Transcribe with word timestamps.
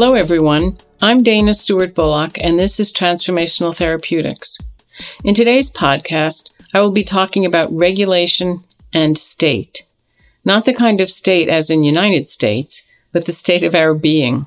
Hello, 0.00 0.14
everyone. 0.14 0.76
I'm 1.02 1.24
Dana 1.24 1.52
Stewart 1.54 1.92
Bullock, 1.92 2.38
and 2.40 2.56
this 2.56 2.78
is 2.78 2.92
Transformational 2.92 3.76
Therapeutics. 3.76 4.56
In 5.24 5.34
today's 5.34 5.72
podcast, 5.72 6.54
I 6.72 6.80
will 6.82 6.92
be 6.92 7.02
talking 7.02 7.44
about 7.44 7.72
regulation 7.72 8.60
and 8.92 9.18
state. 9.18 9.86
Not 10.44 10.66
the 10.66 10.72
kind 10.72 11.00
of 11.00 11.10
state 11.10 11.48
as 11.48 11.68
in 11.68 11.82
United 11.82 12.28
States, 12.28 12.88
but 13.10 13.26
the 13.26 13.32
state 13.32 13.64
of 13.64 13.74
our 13.74 13.92
being. 13.92 14.46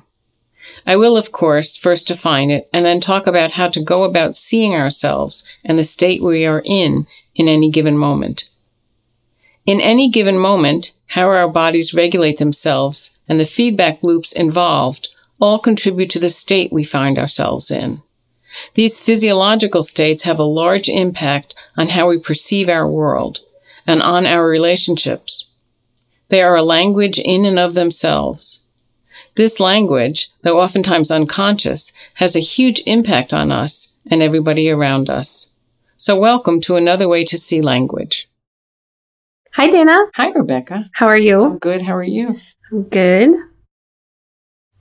I 0.86 0.96
will, 0.96 1.18
of 1.18 1.32
course, 1.32 1.76
first 1.76 2.08
define 2.08 2.50
it 2.50 2.66
and 2.72 2.86
then 2.86 2.98
talk 2.98 3.26
about 3.26 3.50
how 3.50 3.68
to 3.68 3.84
go 3.84 4.04
about 4.04 4.36
seeing 4.36 4.74
ourselves 4.74 5.46
and 5.62 5.78
the 5.78 5.84
state 5.84 6.22
we 6.22 6.46
are 6.46 6.62
in 6.64 7.06
in 7.34 7.46
any 7.46 7.70
given 7.70 7.98
moment. 7.98 8.48
In 9.66 9.82
any 9.82 10.08
given 10.08 10.38
moment, 10.38 10.96
how 11.08 11.26
our 11.28 11.46
bodies 11.46 11.92
regulate 11.92 12.38
themselves 12.38 13.20
and 13.28 13.38
the 13.38 13.44
feedback 13.44 14.02
loops 14.02 14.32
involved 14.32 15.10
all 15.42 15.58
contribute 15.58 16.08
to 16.08 16.20
the 16.20 16.28
state 16.28 16.72
we 16.72 16.84
find 16.84 17.18
ourselves 17.18 17.68
in. 17.68 18.00
These 18.74 19.02
physiological 19.02 19.82
states 19.82 20.22
have 20.22 20.38
a 20.38 20.44
large 20.44 20.88
impact 20.88 21.56
on 21.76 21.88
how 21.88 22.08
we 22.08 22.20
perceive 22.20 22.68
our 22.68 22.86
world 22.86 23.40
and 23.84 24.00
on 24.00 24.24
our 24.24 24.46
relationships. 24.46 25.50
They 26.28 26.42
are 26.42 26.54
a 26.54 26.62
language 26.62 27.18
in 27.18 27.44
and 27.44 27.58
of 27.58 27.74
themselves. 27.74 28.64
This 29.34 29.58
language, 29.58 30.30
though 30.42 30.60
oftentimes 30.60 31.10
unconscious, 31.10 31.92
has 32.14 32.36
a 32.36 32.40
huge 32.40 32.80
impact 32.86 33.34
on 33.34 33.50
us 33.50 33.96
and 34.08 34.22
everybody 34.22 34.70
around 34.70 35.10
us. 35.10 35.56
So 35.96 36.16
welcome 36.18 36.60
to 36.62 36.76
another 36.76 37.08
way 37.08 37.24
to 37.24 37.36
see 37.36 37.60
language. 37.60 38.28
Hi, 39.54 39.68
Dana. 39.68 40.06
Hi, 40.14 40.30
Rebecca. 40.30 40.88
How 40.94 41.06
are 41.06 41.18
you? 41.18 41.42
I'm 41.42 41.58
good. 41.58 41.82
How 41.82 41.96
are 41.96 42.02
you? 42.04 42.36
I'm 42.70 42.84
good. 42.84 43.34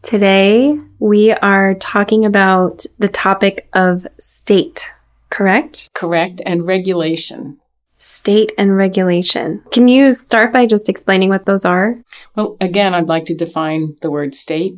Today, 0.02 0.80
we 1.00 1.32
are 1.32 1.76
talking 1.76 2.26
about 2.26 2.86
the 2.98 3.08
topic 3.08 3.70
of 3.74 4.08
state, 4.20 4.92
correct? 5.30 5.90
Correct. 5.94 6.42
And 6.44 6.66
regulation. 6.66 7.60
State 7.98 8.52
and 8.58 8.76
regulation. 8.76 9.64
Can 9.72 9.88
you 9.88 10.12
start 10.12 10.52
by 10.52 10.66
just 10.66 10.90
explaining 10.90 11.30
what 11.30 11.46
those 11.46 11.66
are? 11.66 12.02
Well, 12.36 12.58
again, 12.60 12.96
I'd 12.96 13.10
like 13.10 13.26
to 13.26 13.36
define 13.36 13.94
the 14.02 14.10
word 14.10 14.34
state. 14.34 14.74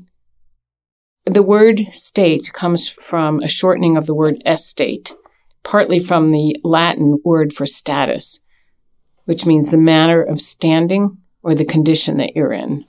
The 1.26 1.42
word 1.42 1.80
state 1.80 2.52
comes 2.52 2.90
from 2.90 3.40
a 3.40 3.48
shortening 3.48 3.96
of 3.96 4.08
the 4.08 4.14
word 4.14 4.42
estate, 4.46 5.14
partly 5.64 6.00
from 6.00 6.32
the 6.32 6.58
Latin 6.66 7.20
word 7.24 7.54
for 7.54 7.66
status, 7.66 8.42
which 9.24 9.46
means 9.46 9.72
the 9.72 9.78
manner 9.78 10.22
of 10.22 10.42
standing 10.42 11.18
or 11.42 11.56
the 11.56 11.66
condition 11.66 12.18
that 12.18 12.36
you're 12.36 12.52
in. 12.52 12.86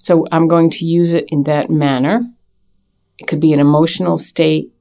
So 0.00 0.26
I'm 0.32 0.48
going 0.48 0.70
to 0.70 0.86
use 0.86 1.12
it 1.12 1.26
in 1.28 1.42
that 1.42 1.68
manner. 1.68 2.24
It 3.18 3.26
could 3.26 3.38
be 3.38 3.52
an 3.52 3.60
emotional 3.60 4.16
state 4.16 4.72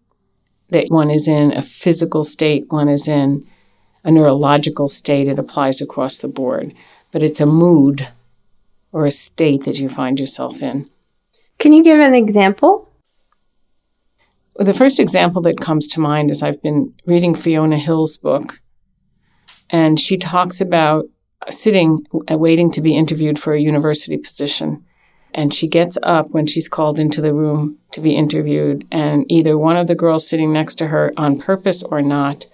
that 0.69 0.85
one 0.87 1.09
is 1.09 1.27
in, 1.27 1.51
a 1.51 1.61
physical 1.61 2.23
state 2.23 2.71
one 2.71 2.87
is 2.87 3.05
in, 3.05 3.45
a 4.05 4.11
neurological 4.11 4.87
state. 4.87 5.27
It 5.27 5.37
applies 5.37 5.81
across 5.81 6.19
the 6.19 6.29
board. 6.29 6.73
But 7.11 7.21
it's 7.21 7.41
a 7.41 7.45
mood 7.45 8.07
or 8.93 9.05
a 9.05 9.11
state 9.11 9.65
that 9.65 9.77
you 9.77 9.89
find 9.89 10.17
yourself 10.17 10.61
in. 10.61 10.89
Can 11.57 11.73
you 11.73 11.83
give 11.83 11.99
an 11.99 12.15
example? 12.15 12.89
Well, 14.55 14.65
the 14.65 14.73
first 14.73 15.01
example 15.01 15.41
that 15.41 15.59
comes 15.59 15.85
to 15.87 15.99
mind 15.99 16.31
is 16.31 16.41
I've 16.41 16.61
been 16.61 16.93
reading 17.05 17.35
Fiona 17.35 17.77
Hill's 17.77 18.15
book, 18.15 18.61
and 19.69 19.99
she 19.99 20.15
talks 20.17 20.61
about 20.61 21.07
sitting, 21.49 22.05
uh, 22.31 22.37
waiting 22.37 22.71
to 22.71 22.81
be 22.81 22.95
interviewed 22.95 23.37
for 23.37 23.53
a 23.53 23.59
university 23.59 24.17
position. 24.17 24.85
And 25.33 25.53
she 25.53 25.67
gets 25.67 25.97
up 26.03 26.31
when 26.31 26.47
she's 26.47 26.67
called 26.67 26.99
into 26.99 27.21
the 27.21 27.33
room 27.33 27.77
to 27.91 28.01
be 28.01 28.15
interviewed, 28.15 28.87
and 28.91 29.25
either 29.31 29.57
one 29.57 29.77
of 29.77 29.87
the 29.87 29.95
girls 29.95 30.27
sitting 30.27 30.51
next 30.51 30.75
to 30.75 30.87
her, 30.87 31.13
on 31.17 31.39
purpose 31.39 31.83
or 31.83 32.01
not, 32.01 32.47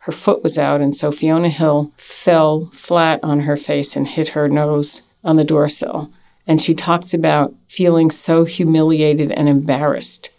her 0.00 0.12
foot 0.12 0.42
was 0.42 0.58
out, 0.58 0.80
and 0.80 0.96
so 0.96 1.12
Fiona 1.12 1.48
Hill 1.48 1.92
fell 1.96 2.66
flat 2.72 3.20
on 3.22 3.40
her 3.40 3.56
face 3.56 3.94
and 3.94 4.08
hit 4.08 4.30
her 4.30 4.48
nose 4.48 5.06
on 5.22 5.36
the 5.36 5.44
door 5.44 5.68
sill. 5.68 6.10
And 6.44 6.60
she 6.60 6.74
talks 6.74 7.14
about 7.14 7.54
feeling 7.68 8.10
so 8.10 8.44
humiliated 8.44 9.30
and 9.30 9.48
embarrassed. 9.48 10.30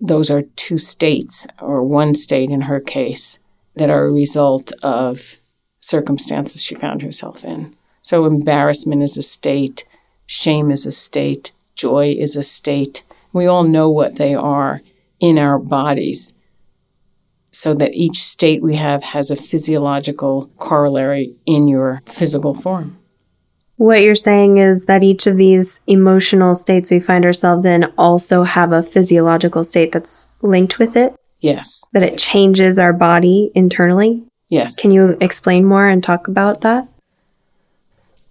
Those 0.00 0.30
are 0.30 0.42
two 0.56 0.78
states, 0.78 1.46
or 1.60 1.82
one 1.82 2.14
state 2.14 2.50
in 2.50 2.62
her 2.62 2.80
case, 2.80 3.38
that 3.76 3.90
are 3.90 4.06
a 4.06 4.12
result 4.12 4.72
of 4.82 5.36
circumstances 5.80 6.62
she 6.62 6.74
found 6.74 7.02
herself 7.02 7.44
in. 7.44 7.76
So, 8.00 8.24
embarrassment 8.24 9.02
is 9.02 9.18
a 9.18 9.22
state, 9.22 9.86
shame 10.26 10.70
is 10.70 10.86
a 10.86 10.92
state, 10.92 11.52
joy 11.74 12.14
is 12.18 12.36
a 12.36 12.42
state. 12.42 13.04
We 13.32 13.46
all 13.46 13.64
know 13.64 13.90
what 13.90 14.16
they 14.16 14.34
are 14.34 14.80
in 15.20 15.38
our 15.38 15.58
bodies, 15.58 16.34
so 17.50 17.74
that 17.74 17.94
each 17.94 18.22
state 18.22 18.62
we 18.62 18.76
have 18.76 19.02
has 19.02 19.30
a 19.30 19.36
physiological 19.36 20.50
corollary 20.56 21.36
in 21.46 21.68
your 21.68 22.02
physical 22.06 22.54
form. 22.54 22.98
What 23.76 24.02
you're 24.02 24.14
saying 24.14 24.58
is 24.58 24.84
that 24.86 25.02
each 25.02 25.26
of 25.26 25.36
these 25.36 25.80
emotional 25.86 26.54
states 26.54 26.90
we 26.90 27.00
find 27.00 27.24
ourselves 27.24 27.66
in 27.66 27.92
also 27.98 28.44
have 28.44 28.72
a 28.72 28.82
physiological 28.82 29.64
state 29.64 29.92
that's 29.92 30.28
linked 30.42 30.78
with 30.78 30.96
it? 30.96 31.16
Yes. 31.40 31.84
That 31.92 32.04
it 32.04 32.16
changes 32.16 32.78
our 32.78 32.92
body 32.92 33.50
internally? 33.54 34.24
Yes. 34.48 34.80
Can 34.80 34.92
you 34.92 35.16
explain 35.20 35.64
more 35.64 35.88
and 35.88 36.02
talk 36.02 36.28
about 36.28 36.60
that? 36.60 36.88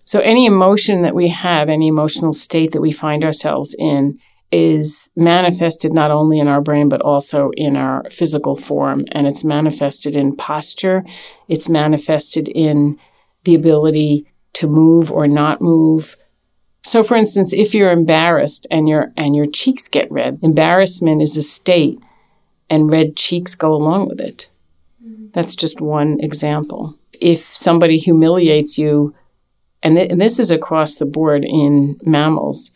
So, 0.05 0.19
any 0.19 0.45
emotion 0.45 1.01
that 1.03 1.15
we 1.15 1.29
have, 1.29 1.69
any 1.69 1.87
emotional 1.87 2.33
state 2.33 2.71
that 2.73 2.81
we 2.81 2.91
find 2.91 3.23
ourselves 3.23 3.75
in, 3.77 4.17
is 4.51 5.09
manifested 5.15 5.93
not 5.93 6.11
only 6.11 6.39
in 6.39 6.47
our 6.47 6.61
brain, 6.61 6.87
but 6.87 7.01
also 7.01 7.49
in 7.57 7.75
our 7.75 8.03
physical 8.11 8.55
form. 8.55 9.03
And 9.11 9.25
it's 9.25 9.43
manifested 9.43 10.15
in 10.15 10.35
posture, 10.35 11.03
it's 11.47 11.69
manifested 11.69 12.47
in 12.47 12.99
the 13.45 13.55
ability 13.55 14.27
to 14.53 14.67
move 14.67 15.11
or 15.11 15.27
not 15.27 15.61
move. 15.61 16.15
So, 16.83 17.03
for 17.03 17.15
instance, 17.15 17.53
if 17.53 17.73
you're 17.73 17.91
embarrassed 17.91 18.67
and, 18.69 18.87
your 18.87 19.11
and 19.17 19.35
your 19.35 19.47
cheeks 19.47 19.87
get 19.87 20.11
red, 20.11 20.39
embarrassment 20.43 21.21
is 21.21 21.37
a 21.37 21.41
state, 21.41 21.99
and 22.69 22.91
red 22.91 23.15
cheeks 23.15 23.55
go 23.55 23.73
along 23.73 24.07
with 24.07 24.21
it. 24.21 24.51
Mm-hmm. 25.03 25.27
That's 25.33 25.55
just 25.55 25.81
one 25.81 26.19
example. 26.19 26.99
If 27.19 27.39
somebody 27.39 27.97
humiliates 27.97 28.77
you, 28.77 29.15
and, 29.83 29.95
th- 29.95 30.11
and 30.11 30.21
this 30.21 30.39
is 30.39 30.49
across 30.49 30.95
the 30.95 31.05
board 31.05 31.43
in 31.43 31.99
mammals, 32.03 32.71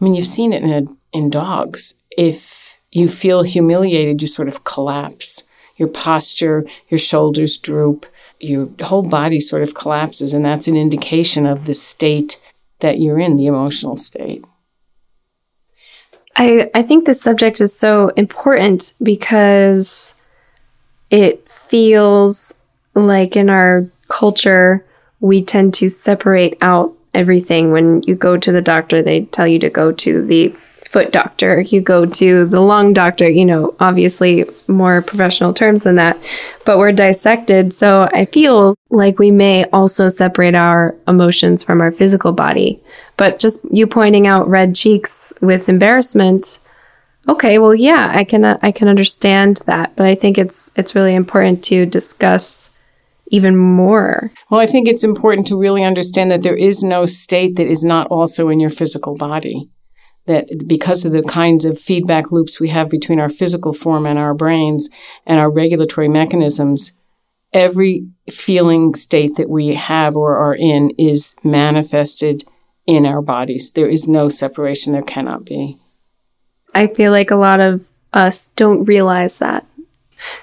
I 0.00 0.04
mean, 0.04 0.14
you've 0.14 0.26
seen 0.26 0.52
it 0.52 0.62
in, 0.62 0.72
a, 0.72 0.82
in 1.16 1.30
dogs. 1.30 1.98
If 2.10 2.80
you 2.92 3.08
feel 3.08 3.42
humiliated, 3.42 4.20
you 4.20 4.28
sort 4.28 4.48
of 4.48 4.64
collapse. 4.64 5.44
Your 5.76 5.88
posture, 5.88 6.66
your 6.88 6.98
shoulders 6.98 7.56
droop, 7.56 8.04
your 8.40 8.68
whole 8.82 9.08
body 9.08 9.40
sort 9.40 9.62
of 9.62 9.74
collapses, 9.74 10.34
and 10.34 10.44
that's 10.44 10.66
an 10.66 10.76
indication 10.76 11.46
of 11.46 11.66
the 11.66 11.74
state 11.74 12.40
that 12.80 12.98
you're 12.98 13.20
in, 13.20 13.36
the 13.36 13.46
emotional 13.46 13.96
state. 13.96 14.44
I, 16.36 16.70
I 16.74 16.82
think 16.82 17.04
this 17.04 17.20
subject 17.20 17.60
is 17.60 17.76
so 17.76 18.08
important 18.10 18.94
because 19.02 20.14
it 21.10 21.48
feels 21.50 22.54
like 22.94 23.36
in 23.36 23.50
our 23.50 23.88
culture, 24.08 24.84
we 25.20 25.42
tend 25.42 25.74
to 25.74 25.88
separate 25.88 26.56
out 26.60 26.94
everything. 27.14 27.72
When 27.72 28.02
you 28.04 28.14
go 28.14 28.36
to 28.36 28.52
the 28.52 28.62
doctor, 28.62 29.02
they 29.02 29.22
tell 29.26 29.46
you 29.46 29.58
to 29.60 29.70
go 29.70 29.92
to 29.92 30.24
the 30.24 30.54
foot 30.88 31.12
doctor, 31.12 31.60
you 31.60 31.82
go 31.82 32.06
to 32.06 32.46
the 32.46 32.60
lung 32.60 32.94
doctor, 32.94 33.28
you 33.28 33.44
know, 33.44 33.74
obviously 33.78 34.46
more 34.68 35.02
professional 35.02 35.52
terms 35.52 35.82
than 35.82 35.96
that, 35.96 36.16
but 36.64 36.78
we're 36.78 36.92
dissected. 36.92 37.74
So 37.74 38.08
I 38.14 38.24
feel 38.24 38.74
like 38.88 39.18
we 39.18 39.30
may 39.30 39.64
also 39.66 40.08
separate 40.08 40.54
our 40.54 40.96
emotions 41.06 41.62
from 41.62 41.82
our 41.82 41.92
physical 41.92 42.32
body. 42.32 42.80
But 43.18 43.38
just 43.38 43.60
you 43.70 43.86
pointing 43.86 44.26
out 44.26 44.48
red 44.48 44.74
cheeks 44.74 45.30
with 45.42 45.68
embarrassment, 45.68 46.58
okay, 47.28 47.58
well, 47.58 47.74
yeah, 47.74 48.10
I 48.14 48.24
can, 48.24 48.46
I 48.46 48.72
can 48.72 48.88
understand 48.88 49.62
that, 49.66 49.94
but 49.94 50.06
I 50.06 50.14
think 50.14 50.38
it's, 50.38 50.70
it's 50.74 50.94
really 50.94 51.14
important 51.14 51.62
to 51.64 51.84
discuss 51.84 52.70
even 53.30 53.56
more. 53.56 54.30
Well, 54.50 54.60
I 54.60 54.66
think 54.66 54.88
it's 54.88 55.04
important 55.04 55.46
to 55.48 55.58
really 55.58 55.84
understand 55.84 56.30
that 56.30 56.42
there 56.42 56.56
is 56.56 56.82
no 56.82 57.06
state 57.06 57.56
that 57.56 57.66
is 57.66 57.84
not 57.84 58.06
also 58.08 58.48
in 58.48 58.60
your 58.60 58.70
physical 58.70 59.16
body. 59.16 59.70
That 60.26 60.66
because 60.66 61.06
of 61.06 61.12
the 61.12 61.22
kinds 61.22 61.64
of 61.64 61.78
feedback 61.78 62.30
loops 62.30 62.60
we 62.60 62.68
have 62.68 62.90
between 62.90 63.18
our 63.18 63.30
physical 63.30 63.72
form 63.72 64.04
and 64.04 64.18
our 64.18 64.34
brains 64.34 64.90
and 65.26 65.38
our 65.38 65.50
regulatory 65.50 66.08
mechanisms, 66.08 66.92
every 67.52 68.08
feeling 68.30 68.94
state 68.94 69.36
that 69.36 69.48
we 69.48 69.74
have 69.74 70.16
or 70.16 70.36
are 70.36 70.54
in 70.54 70.90
is 70.98 71.34
manifested 71.42 72.46
in 72.86 73.06
our 73.06 73.22
bodies. 73.22 73.72
There 73.72 73.88
is 73.88 74.08
no 74.08 74.28
separation, 74.28 74.92
there 74.92 75.02
cannot 75.02 75.44
be. 75.44 75.78
I 76.74 76.88
feel 76.88 77.10
like 77.10 77.30
a 77.30 77.36
lot 77.36 77.60
of 77.60 77.88
us 78.12 78.48
don't 78.48 78.84
realize 78.84 79.38
that. 79.38 79.66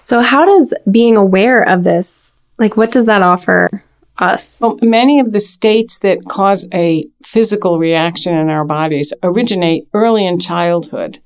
So, 0.03 0.21
how 0.21 0.45
does 0.45 0.73
being 0.89 1.17
aware 1.17 1.61
of 1.61 1.83
this 1.83 2.33
like, 2.57 2.77
what 2.77 2.91
does 2.91 3.05
that 3.05 3.21
offer 3.21 3.83
us? 4.17 4.59
Well, 4.61 4.77
many 4.81 5.19
of 5.19 5.31
the 5.31 5.39
states 5.39 5.99
that 5.99 6.25
cause 6.25 6.69
a 6.73 7.07
physical 7.23 7.79
reaction 7.79 8.35
in 8.35 8.49
our 8.49 8.65
bodies 8.65 9.13
originate 9.23 9.87
early 9.93 10.25
in 10.25 10.39
childhood. 10.39 11.19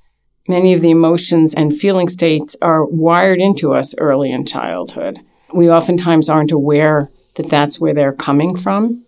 Many 0.47 0.73
of 0.73 0.81
the 0.81 0.89
emotions 0.89 1.53
and 1.53 1.77
feeling 1.77 2.07
states 2.07 2.55
are 2.61 2.83
wired 2.83 3.39
into 3.39 3.73
us 3.73 3.95
early 3.99 4.31
in 4.31 4.45
childhood. 4.45 5.19
We 5.53 5.69
oftentimes 5.69 6.29
aren't 6.29 6.51
aware 6.51 7.09
that 7.35 7.49
that's 7.49 7.79
where 7.79 7.93
they're 7.93 8.13
coming 8.13 8.55
from. 8.55 9.05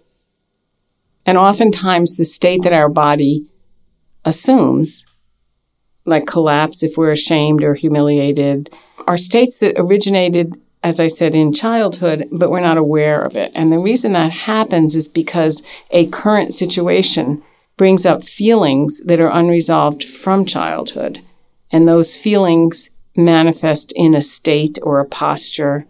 And 1.26 1.38
oftentimes, 1.38 2.18
the 2.18 2.24
state 2.24 2.64
that 2.64 2.74
our 2.74 2.90
body 2.90 3.42
assumes, 4.26 5.06
like 6.06 6.26
collapse 6.26 6.84
if 6.84 6.98
we're 6.98 7.12
ashamed 7.12 7.64
or 7.64 7.76
humiliated, 7.76 8.70
are 9.08 9.18
states 9.18 9.60
that 9.60 9.76
originated, 9.78 10.54
as 10.84 11.00
I 11.00 11.08
said, 11.08 11.36
in 11.36 11.54
childhood, 11.54 12.28
but 12.32 12.50
we're 12.50 12.60
not 12.60 12.78
aware 12.78 13.22
of 13.22 13.38
it. 13.38 13.52
And 13.54 13.72
the 13.72 13.80
reason 13.80 14.14
that 14.14 14.32
happens 14.32 14.96
is 14.96 15.08
because 15.08 15.66
a 15.92 16.08
current 16.08 16.54
situation 16.54 17.44
brings 17.78 18.06
up 18.06 18.24
feelings 18.24 19.04
that 19.06 19.20
are 19.20 19.32
unresolved 19.32 20.04
from 20.04 20.46
childhood. 20.46 21.22
And 21.72 21.88
those 21.88 22.18
feelings 22.18 22.90
manifest 23.16 23.94
in 23.96 24.16
a 24.16 24.22
state 24.22 24.80
or 24.84 25.00
a 25.00 25.06
posture 25.06 25.86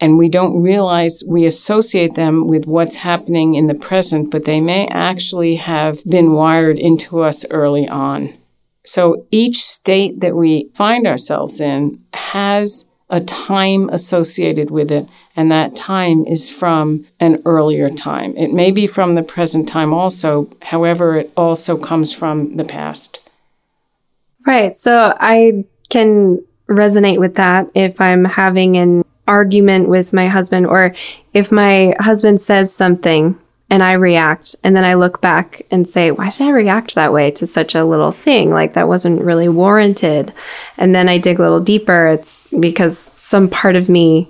and 0.00 0.18
we 0.18 0.28
don't 0.28 0.62
realize 0.62 1.24
we 1.26 1.46
associate 1.46 2.14
them 2.14 2.46
with 2.46 2.66
what's 2.66 2.96
happening 2.96 3.54
in 3.54 3.68
the 3.68 3.74
present, 3.74 4.30
but 4.30 4.44
they 4.44 4.60
may 4.60 4.86
actually 4.88 5.54
have 5.56 6.04
been 6.04 6.32
wired 6.32 6.78
into 6.78 7.20
us 7.22 7.46
early 7.50 7.88
on. 7.88 8.34
So 8.84 9.26
each 9.30 9.56
state 9.56 10.20
that 10.20 10.36
we 10.36 10.70
find 10.74 11.06
ourselves 11.06 11.60
in 11.60 12.02
has 12.12 12.84
a 13.14 13.20
time 13.20 13.88
associated 13.90 14.72
with 14.72 14.90
it, 14.90 15.08
and 15.36 15.48
that 15.48 15.76
time 15.76 16.24
is 16.24 16.50
from 16.50 17.06
an 17.20 17.40
earlier 17.46 17.88
time. 17.88 18.36
It 18.36 18.52
may 18.52 18.72
be 18.72 18.88
from 18.88 19.14
the 19.14 19.22
present 19.22 19.68
time 19.68 19.94
also, 19.94 20.50
however, 20.62 21.16
it 21.20 21.32
also 21.36 21.78
comes 21.78 22.12
from 22.12 22.56
the 22.56 22.64
past. 22.64 23.20
Right. 24.44 24.76
So 24.76 25.16
I 25.20 25.64
can 25.90 26.44
resonate 26.68 27.20
with 27.20 27.36
that 27.36 27.70
if 27.72 28.00
I'm 28.00 28.24
having 28.24 28.76
an 28.76 29.04
argument 29.28 29.88
with 29.88 30.12
my 30.12 30.26
husband 30.26 30.66
or 30.66 30.92
if 31.32 31.52
my 31.52 31.94
husband 32.00 32.40
says 32.40 32.74
something 32.74 33.38
and 33.70 33.82
I 33.82 33.92
react 33.94 34.54
and 34.62 34.76
then 34.76 34.84
I 34.84 34.94
look 34.94 35.20
back 35.20 35.62
and 35.70 35.88
say, 35.88 36.10
why 36.10 36.30
did 36.30 36.42
I 36.42 36.50
react 36.50 36.94
that 36.94 37.12
way 37.12 37.30
to 37.32 37.46
such 37.46 37.74
a 37.74 37.84
little 37.84 38.12
thing? 38.12 38.50
Like 38.50 38.74
that 38.74 38.88
wasn't 38.88 39.24
really 39.24 39.48
warranted. 39.48 40.32
And 40.76 40.94
then 40.94 41.08
I 41.08 41.18
dig 41.18 41.38
a 41.38 41.42
little 41.42 41.60
deeper. 41.60 42.08
It's 42.08 42.48
because 42.60 43.10
some 43.14 43.48
part 43.48 43.74
of 43.76 43.88
me, 43.88 44.28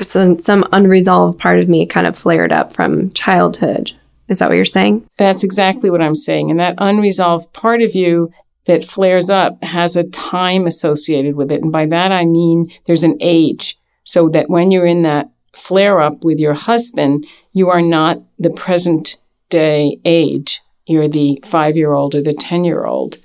some, 0.00 0.40
some 0.40 0.68
unresolved 0.72 1.38
part 1.38 1.60
of 1.60 1.68
me 1.68 1.86
kind 1.86 2.06
of 2.06 2.18
flared 2.18 2.52
up 2.52 2.72
from 2.72 3.12
childhood. 3.12 3.92
Is 4.28 4.40
that 4.40 4.48
what 4.48 4.56
you're 4.56 4.64
saying? 4.64 5.06
That's 5.18 5.44
exactly 5.44 5.90
what 5.90 6.02
I'm 6.02 6.14
saying. 6.14 6.50
And 6.50 6.58
that 6.58 6.74
unresolved 6.78 7.52
part 7.52 7.80
of 7.80 7.94
you 7.94 8.30
that 8.66 8.84
flares 8.84 9.30
up 9.30 9.62
has 9.62 9.96
a 9.96 10.08
time 10.08 10.66
associated 10.66 11.36
with 11.36 11.52
it. 11.52 11.62
And 11.62 11.72
by 11.72 11.86
that 11.86 12.12
I 12.12 12.24
mean 12.24 12.66
there's 12.86 13.04
an 13.04 13.18
age 13.20 13.78
so 14.04 14.28
that 14.30 14.50
when 14.50 14.70
you're 14.70 14.86
in 14.86 15.02
that 15.02 15.30
flare 15.52 16.00
up 16.00 16.24
with 16.24 16.38
your 16.38 16.54
husband, 16.54 17.26
you 17.52 17.70
are 17.70 17.82
not 17.82 18.20
the 18.38 18.50
present 18.50 19.16
day 19.48 20.00
age. 20.04 20.62
You're 20.86 21.08
the 21.08 21.40
five 21.44 21.76
year 21.76 21.92
old 21.92 22.14
or 22.14 22.22
the 22.22 22.34
10 22.34 22.64
year 22.64 22.84
old 22.84 23.18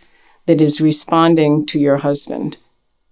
that 0.46 0.62
is 0.62 0.82
responding 0.82 1.66
to 1.68 1.80
your 1.80 1.98
husband. 1.98 2.58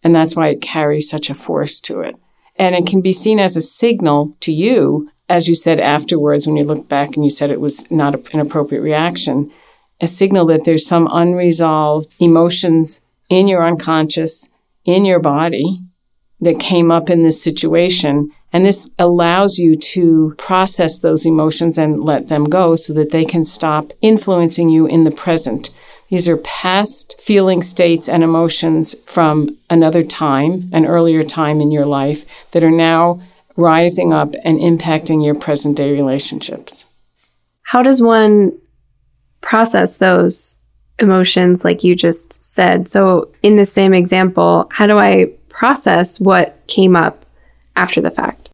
And 0.03 0.13
that's 0.13 0.35
why 0.35 0.49
it 0.49 0.61
carries 0.61 1.09
such 1.09 1.29
a 1.29 1.35
force 1.35 1.81
to 1.81 2.01
it. 2.01 2.15
And 2.57 2.75
it 2.75 2.87
can 2.87 3.01
be 3.01 3.13
seen 3.13 3.39
as 3.39 3.57
a 3.57 3.61
signal 3.61 4.35
to 4.41 4.53
you, 4.53 5.09
as 5.27 5.47
you 5.47 5.55
said 5.55 5.79
afterwards 5.79 6.45
when 6.45 6.55
you 6.55 6.63
look 6.63 6.87
back 6.87 7.15
and 7.15 7.23
you 7.23 7.29
said 7.29 7.51
it 7.51 7.59
was 7.59 7.89
not 7.91 8.33
an 8.33 8.39
appropriate 8.39 8.81
reaction, 8.81 9.51
a 9.99 10.07
signal 10.07 10.45
that 10.47 10.63
there's 10.63 10.85
some 10.85 11.09
unresolved 11.11 12.13
emotions 12.19 13.01
in 13.29 13.47
your 13.47 13.65
unconscious, 13.65 14.49
in 14.85 15.03
your 15.05 15.19
body, 15.19 15.77
that 16.39 16.59
came 16.59 16.91
up 16.91 17.09
in 17.09 17.23
this 17.23 17.41
situation. 17.41 18.31
And 18.55 18.65
this 18.65 18.89
allows 18.97 19.59
you 19.59 19.75
to 19.75 20.33
process 20.37 20.99
those 20.99 21.25
emotions 21.25 21.77
and 21.77 22.01
let 22.01 22.29
them 22.29 22.45
go 22.45 22.77
so 22.77 22.93
that 22.93 23.11
they 23.11 23.25
can 23.25 23.43
stop 23.43 23.91
influencing 24.01 24.69
you 24.69 24.85
in 24.85 25.03
the 25.03 25.11
present. 25.11 25.71
These 26.07 26.29
are 26.29 26.37
past 26.37 27.19
feeling 27.19 27.61
states 27.61 28.07
and 28.07 28.23
emotions 28.23 28.95
from 29.07 29.57
another 29.69 30.03
time, 30.03 30.69
an 30.71 30.85
earlier 30.85 31.21
time 31.21 31.59
in 31.59 31.69
your 31.69 31.85
life, 31.85 32.49
that 32.51 32.63
are 32.63 32.71
now 32.71 33.19
rising 33.57 34.13
up 34.13 34.33
and 34.45 34.57
impacting 34.57 35.21
your 35.21 35.35
present 35.35 35.75
day 35.75 35.91
relationships. 35.91 36.85
How 37.63 37.83
does 37.83 38.01
one 38.01 38.57
process 39.41 39.97
those 39.97 40.55
emotions, 40.99 41.65
like 41.65 41.83
you 41.83 41.93
just 41.93 42.41
said? 42.41 42.87
So, 42.87 43.33
in 43.43 43.57
the 43.57 43.65
same 43.65 43.93
example, 43.93 44.69
how 44.71 44.87
do 44.87 44.97
I 44.97 45.33
process 45.49 46.21
what 46.21 46.65
came 46.67 46.95
up 46.95 47.25
after 47.75 48.01
the 48.01 48.11
fact. 48.11 48.44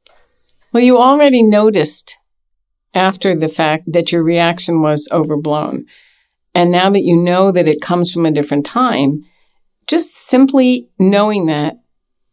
Well, 0.71 0.83
you 0.83 0.97
already 0.97 1.43
noticed 1.43 2.17
after 2.93 3.35
the 3.35 3.47
fact 3.47 3.91
that 3.91 4.11
your 4.11 4.23
reaction 4.23 4.81
was 4.81 5.07
overblown. 5.11 5.85
And 6.53 6.71
now 6.71 6.89
that 6.89 7.03
you 7.03 7.15
know 7.15 7.51
that 7.51 7.67
it 7.67 7.81
comes 7.81 8.11
from 8.11 8.25
a 8.25 8.31
different 8.31 8.65
time, 8.65 9.23
just 9.87 10.15
simply 10.15 10.89
knowing 10.99 11.45
that, 11.45 11.77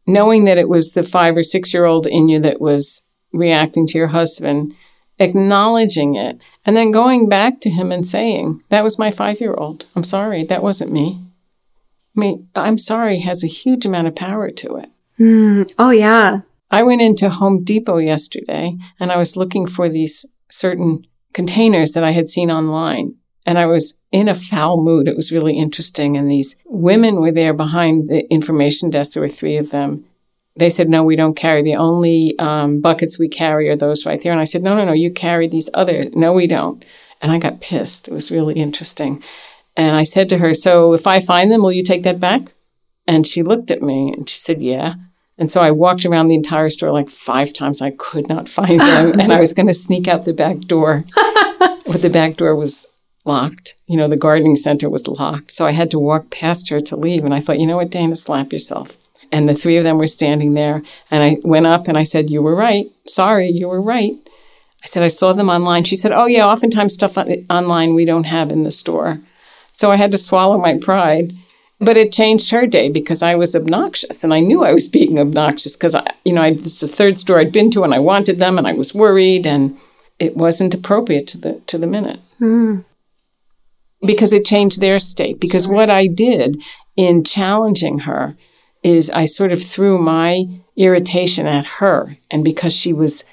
knowing 0.07 0.45
that 0.45 0.59
it 0.59 0.69
was 0.69 0.93
the 0.93 1.03
five 1.03 1.37
or 1.37 1.43
six 1.43 1.73
year 1.73 1.85
old 1.85 2.07
in 2.07 2.29
you 2.29 2.41
that 2.41 2.61
was 2.61 3.03
reacting 3.33 3.87
to 3.89 3.99
your 3.99 4.09
husband, 4.09 4.75
acknowledging 5.19 6.15
it, 6.15 6.41
and 6.65 6.77
then 6.77 6.91
going 6.91 7.29
back 7.29 7.61
to 7.61 7.71
him 7.71 7.93
and 7.93 8.07
saying, 8.07 8.63
That 8.69 8.85
was 8.85 8.99
my 8.99 9.11
five 9.11 9.41
year 9.41 9.55
old. 9.55 9.87
I'm 9.95 10.03
sorry, 10.03 10.45
that 10.45 10.63
wasn't 10.63 10.93
me. 10.93 11.21
I 12.17 12.21
mean, 12.21 12.49
I'm 12.55 12.79
sorry 12.79 13.21
has 13.21 13.45
a 13.45 13.49
huge 13.49 13.87
amount 13.87 14.09
of 14.09 14.17
power 14.17 14.51
to 14.51 14.77
it. 14.77 14.89
Mm, 15.21 15.73
oh, 15.79 15.91
yeah. 15.91 16.41
I 16.71 16.83
went 16.83 17.01
into 17.01 17.31
Home 17.31 17.65
Depot 17.65 17.99
yesterday 17.99 18.77
and 19.01 19.11
I 19.11 19.17
was 19.17 19.37
looking 19.37 19.67
for 19.67 19.89
these 19.89 20.27
certain 20.51 21.07
containers 21.33 21.93
that 21.93 22.05
I 22.05 22.11
had 22.11 22.29
seen 22.29 22.51
online. 22.51 23.15
And 23.47 23.59
I 23.59 23.67
was 23.67 24.03
in 24.13 24.29
a 24.29 24.35
foul 24.35 24.83
mood. 24.83 25.09
It 25.09 25.17
was 25.17 25.33
really 25.33 25.57
interesting. 25.57 26.17
And 26.17 26.31
these 26.31 26.57
women 26.67 27.21
were 27.21 27.33
there 27.33 27.55
behind 27.55 28.09
the 28.09 28.31
information 28.31 28.91
desk. 28.91 29.13
There 29.15 29.23
were 29.23 29.29
three 29.29 29.57
of 29.57 29.71
them. 29.71 30.05
They 30.57 30.69
said, 30.69 30.91
No, 30.91 31.03
we 31.03 31.17
don't 31.17 31.37
carry. 31.37 31.63
The 31.63 31.77
only 31.77 32.39
um, 32.39 32.81
buckets 32.81 33.19
we 33.19 33.29
carry 33.29 33.71
are 33.71 33.77
those 33.77 34.05
right 34.05 34.21
there. 34.23 34.33
And 34.33 34.41
I 34.41 34.45
said, 34.45 34.63
No, 34.63 34.77
no, 34.77 34.85
no, 34.85 34.93
you 34.93 35.11
carry 35.11 35.49
these 35.49 35.71
other. 35.73 36.11
No, 36.13 36.33
we 36.35 36.47
don't. 36.47 36.85
And 37.23 37.33
I 37.33 37.39
got 37.39 37.61
pissed. 37.61 38.09
It 38.09 38.13
was 38.13 38.31
really 38.31 38.55
interesting. 38.55 39.23
And 39.77 39.97
I 39.97 40.03
said 40.03 40.29
to 40.31 40.39
her, 40.39 40.53
So 40.53 40.93
if 40.93 41.07
I 41.07 41.21
find 41.21 41.51
them, 41.51 41.63
will 41.63 41.73
you 41.73 41.85
take 41.85 42.03
that 42.03 42.21
back? 42.21 42.53
And 43.07 43.27
she 43.27 43.43
looked 43.43 43.71
at 43.71 43.81
me 43.81 44.13
and 44.13 44.29
she 44.29 44.39
said, 44.39 44.61
Yeah. 44.61 44.97
And 45.39 45.51
so 45.51 45.63
I 45.63 45.71
walked 45.71 46.05
around 46.05 46.29
the 46.29 46.35
entire 46.35 46.69
store 46.69 46.91
like 46.91 47.09
five 47.09 47.53
times. 47.53 47.81
I 47.81 47.93
could 47.93 48.29
not 48.29 48.49
find 48.59 48.81
them. 48.81 49.21
and 49.21 49.33
I 49.33 49.41
was 49.41 49.55
going 49.55 49.69
to 49.69 49.75
sneak 49.75 50.09
out 50.09 50.25
the 50.25 50.33
back 50.33 50.59
door, 50.61 51.05
but 51.17 52.03
the 52.03 52.11
back 52.11 52.37
door 52.37 52.57
was 52.57 52.87
locked. 53.25 53.75
You 53.87 53.97
know, 53.97 54.09
the 54.09 54.17
gardening 54.17 54.57
center 54.57 54.89
was 54.91 55.07
locked. 55.07 55.53
So 55.53 55.67
I 55.67 55.73
had 55.73 55.91
to 55.93 55.99
walk 55.99 56.31
past 56.31 56.71
her 56.71 56.81
to 56.81 56.97
leave. 56.97 57.25
And 57.25 57.35
I 57.35 57.41
thought, 57.41 57.61
you 57.61 57.67
know 57.67 57.77
what, 57.77 57.91
Dana, 57.91 58.17
slap 58.17 58.53
yourself. 58.53 58.97
And 59.31 59.49
the 59.49 59.55
three 59.55 59.77
of 59.77 59.85
them 59.85 59.99
were 59.99 60.07
standing 60.07 60.55
there. 60.55 60.83
And 61.11 61.23
I 61.23 61.37
went 61.45 61.67
up 61.67 61.87
and 61.87 61.99
I 61.99 62.03
said, 62.03 62.31
You 62.31 62.43
were 62.43 62.57
right. 62.57 62.87
Sorry, 63.07 63.51
you 63.51 63.69
were 63.69 63.83
right. 63.83 64.15
I 64.83 64.87
said, 64.87 65.03
I 65.03 65.09
saw 65.09 65.33
them 65.33 65.51
online. 65.51 65.85
She 65.85 65.97
said, 65.97 66.13
Oh, 66.13 66.27
yeah, 66.27 66.47
oftentimes 66.47 66.95
stuff 66.95 67.19
online 67.19 67.95
we 67.95 68.05
don't 68.05 68.25
have 68.25 68.51
in 68.51 68.63
the 68.63 68.71
store. 68.71 69.21
So 69.71 69.93
I 69.93 69.97
had 69.97 70.13
to 70.13 70.19
swallow 70.19 70.57
my 70.57 70.79
pride. 70.79 71.33
But 71.81 71.97
it 71.97 72.13
changed 72.13 72.51
her 72.51 72.67
day 72.67 72.89
because 72.89 73.23
I 73.23 73.37
was 73.37 73.55
obnoxious 73.55 74.25
and 74.25 74.35
I 74.35 74.41
knew 74.41 74.65
I 74.65 74.73
was 74.73 74.89
being 74.99 75.19
obnoxious 75.19 75.77
because 75.77 75.95
I, 75.95 76.13
you 76.25 76.33
know, 76.33 76.43
I, 76.43 76.53
this 76.53 76.83
is 76.83 76.91
the 76.91 76.97
third 76.97 77.21
store 77.21 77.39
I'd 77.39 77.53
been 77.53 77.71
to 77.73 77.85
and 77.85 77.95
I 77.95 77.99
wanted 78.01 78.39
them 78.39 78.59
and 78.59 78.67
I 78.67 78.73
was 78.73 78.95
worried 78.95 79.47
and 79.47 79.79
it 80.19 80.37
wasn't 80.37 80.75
appropriate 80.75 81.27
to 81.29 81.39
the 81.39 81.61
to 81.67 81.79
the 81.79 81.87
minute. 81.87 82.21
Mm. 82.41 82.85
Because 84.03 84.33
it 84.33 84.45
changed 84.45 84.81
their 84.81 84.99
state. 84.99 85.41
Because 85.41 85.67
what 85.67 85.91
I 85.91 86.07
did 86.07 86.61
in 86.97 87.25
challenging 87.25 88.01
her 88.01 88.37
is 88.83 89.11
I 89.11 89.25
sort 89.25 89.53
of 89.53 89.63
threw 89.63 89.99
my 89.99 90.45
irritation 90.77 91.47
at 91.47 91.67
her. 91.79 92.17
And 92.31 92.45
because 92.45 92.75
she 92.75 92.93
was 92.93 93.25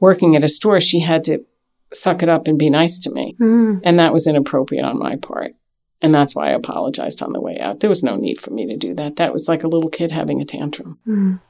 working 0.00 0.34
at 0.34 0.44
a 0.44 0.48
store, 0.48 0.80
she 0.80 1.00
had 1.00 1.24
to 1.24 1.44
suck 1.92 2.22
it 2.22 2.28
up 2.28 2.48
and 2.48 2.58
be 2.58 2.70
nice 2.70 2.98
to 3.00 3.10
me. 3.10 3.36
Mm. 3.40 3.80
And 3.84 3.98
that 3.98 4.12
was 4.12 4.26
inappropriate 4.26 4.84
on 4.84 4.98
my 4.98 5.16
part. 5.16 5.54
And 6.02 6.14
that's 6.14 6.34
why 6.34 6.48
I 6.48 6.52
apologized 6.52 7.22
on 7.22 7.32
the 7.32 7.40
way 7.40 7.58
out. 7.58 7.80
There 7.80 7.90
was 7.90 8.02
no 8.02 8.16
need 8.16 8.38
for 8.38 8.50
me 8.50 8.66
to 8.66 8.76
do 8.76 8.94
that. 8.94 9.16
That 9.16 9.32
was 9.32 9.48
like 9.48 9.64
a 9.64 9.68
little 9.68 9.90
kid 9.90 10.12
having 10.12 10.40
a 10.40 10.44
tantrum. 10.44 10.98
Mm. 11.06 11.40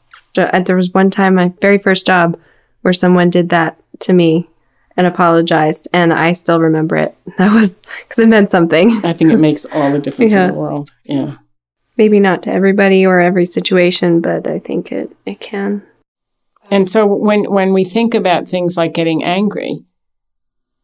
There 0.67 0.77
was 0.77 0.93
one 0.93 1.11
time, 1.11 1.35
my 1.35 1.53
very 1.61 1.79
first 1.79 2.07
job, 2.07 2.39
where 2.83 2.93
someone 2.93 3.31
did 3.31 3.49
that 3.49 3.81
to 4.01 4.13
me 4.13 4.49
and 4.97 5.07
apologized. 5.07 5.89
And 5.93 6.13
I 6.13 6.33
still 6.33 6.61
remember 6.61 6.97
it. 6.97 7.17
That 7.39 7.53
was 7.53 7.81
because 8.01 8.23
it 8.23 8.29
meant 8.29 8.51
something. 8.51 8.91
I 9.05 9.13
think 9.13 9.33
it 9.33 9.37
makes 9.39 9.67
all 9.67 9.93
the 9.93 9.99
difference 9.99 10.33
yeah. 10.33 10.47
in 10.47 10.53
the 10.53 10.59
world. 10.59 10.91
Yeah. 11.05 11.37
Maybe 11.97 12.21
not 12.21 12.43
to 12.45 12.53
everybody 12.53 13.05
or 13.05 13.21
every 13.21 13.47
situation, 13.47 14.21
but 14.21 14.47
I 14.47 14.59
think 14.59 14.93
it, 14.93 15.17
it 15.25 15.41
can. 15.41 15.83
And 16.71 16.91
so 16.91 17.07
when, 17.07 17.45
when 17.51 17.73
we 17.73 17.85
think 17.85 18.15
about 18.15 18.49
things 18.49 18.77
like 18.77 18.93
getting 18.93 19.25
angry, 19.25 19.85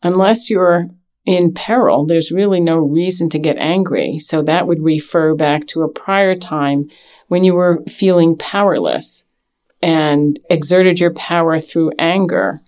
unless 0.02 0.48
you're 0.48 0.88
in 1.24 1.54
peril, 1.54 2.04
there's 2.04 2.32
really 2.32 2.60
no 2.60 2.78
reason 2.78 3.28
to 3.30 3.38
get 3.38 3.56
angry. 3.58 4.18
So 4.18 4.42
that 4.42 4.66
would 4.66 4.82
refer 4.82 5.34
back 5.34 5.66
to 5.68 5.82
a 5.82 5.88
prior 5.88 6.34
time 6.34 6.90
when 7.28 7.44
you 7.44 7.54
were 7.54 7.82
feeling 7.88 8.36
powerless 8.36 9.24
and 9.80 10.36
exerted 10.50 11.00
your 11.00 11.12
power 11.12 11.60
through 11.60 11.92
anger. 11.98 12.60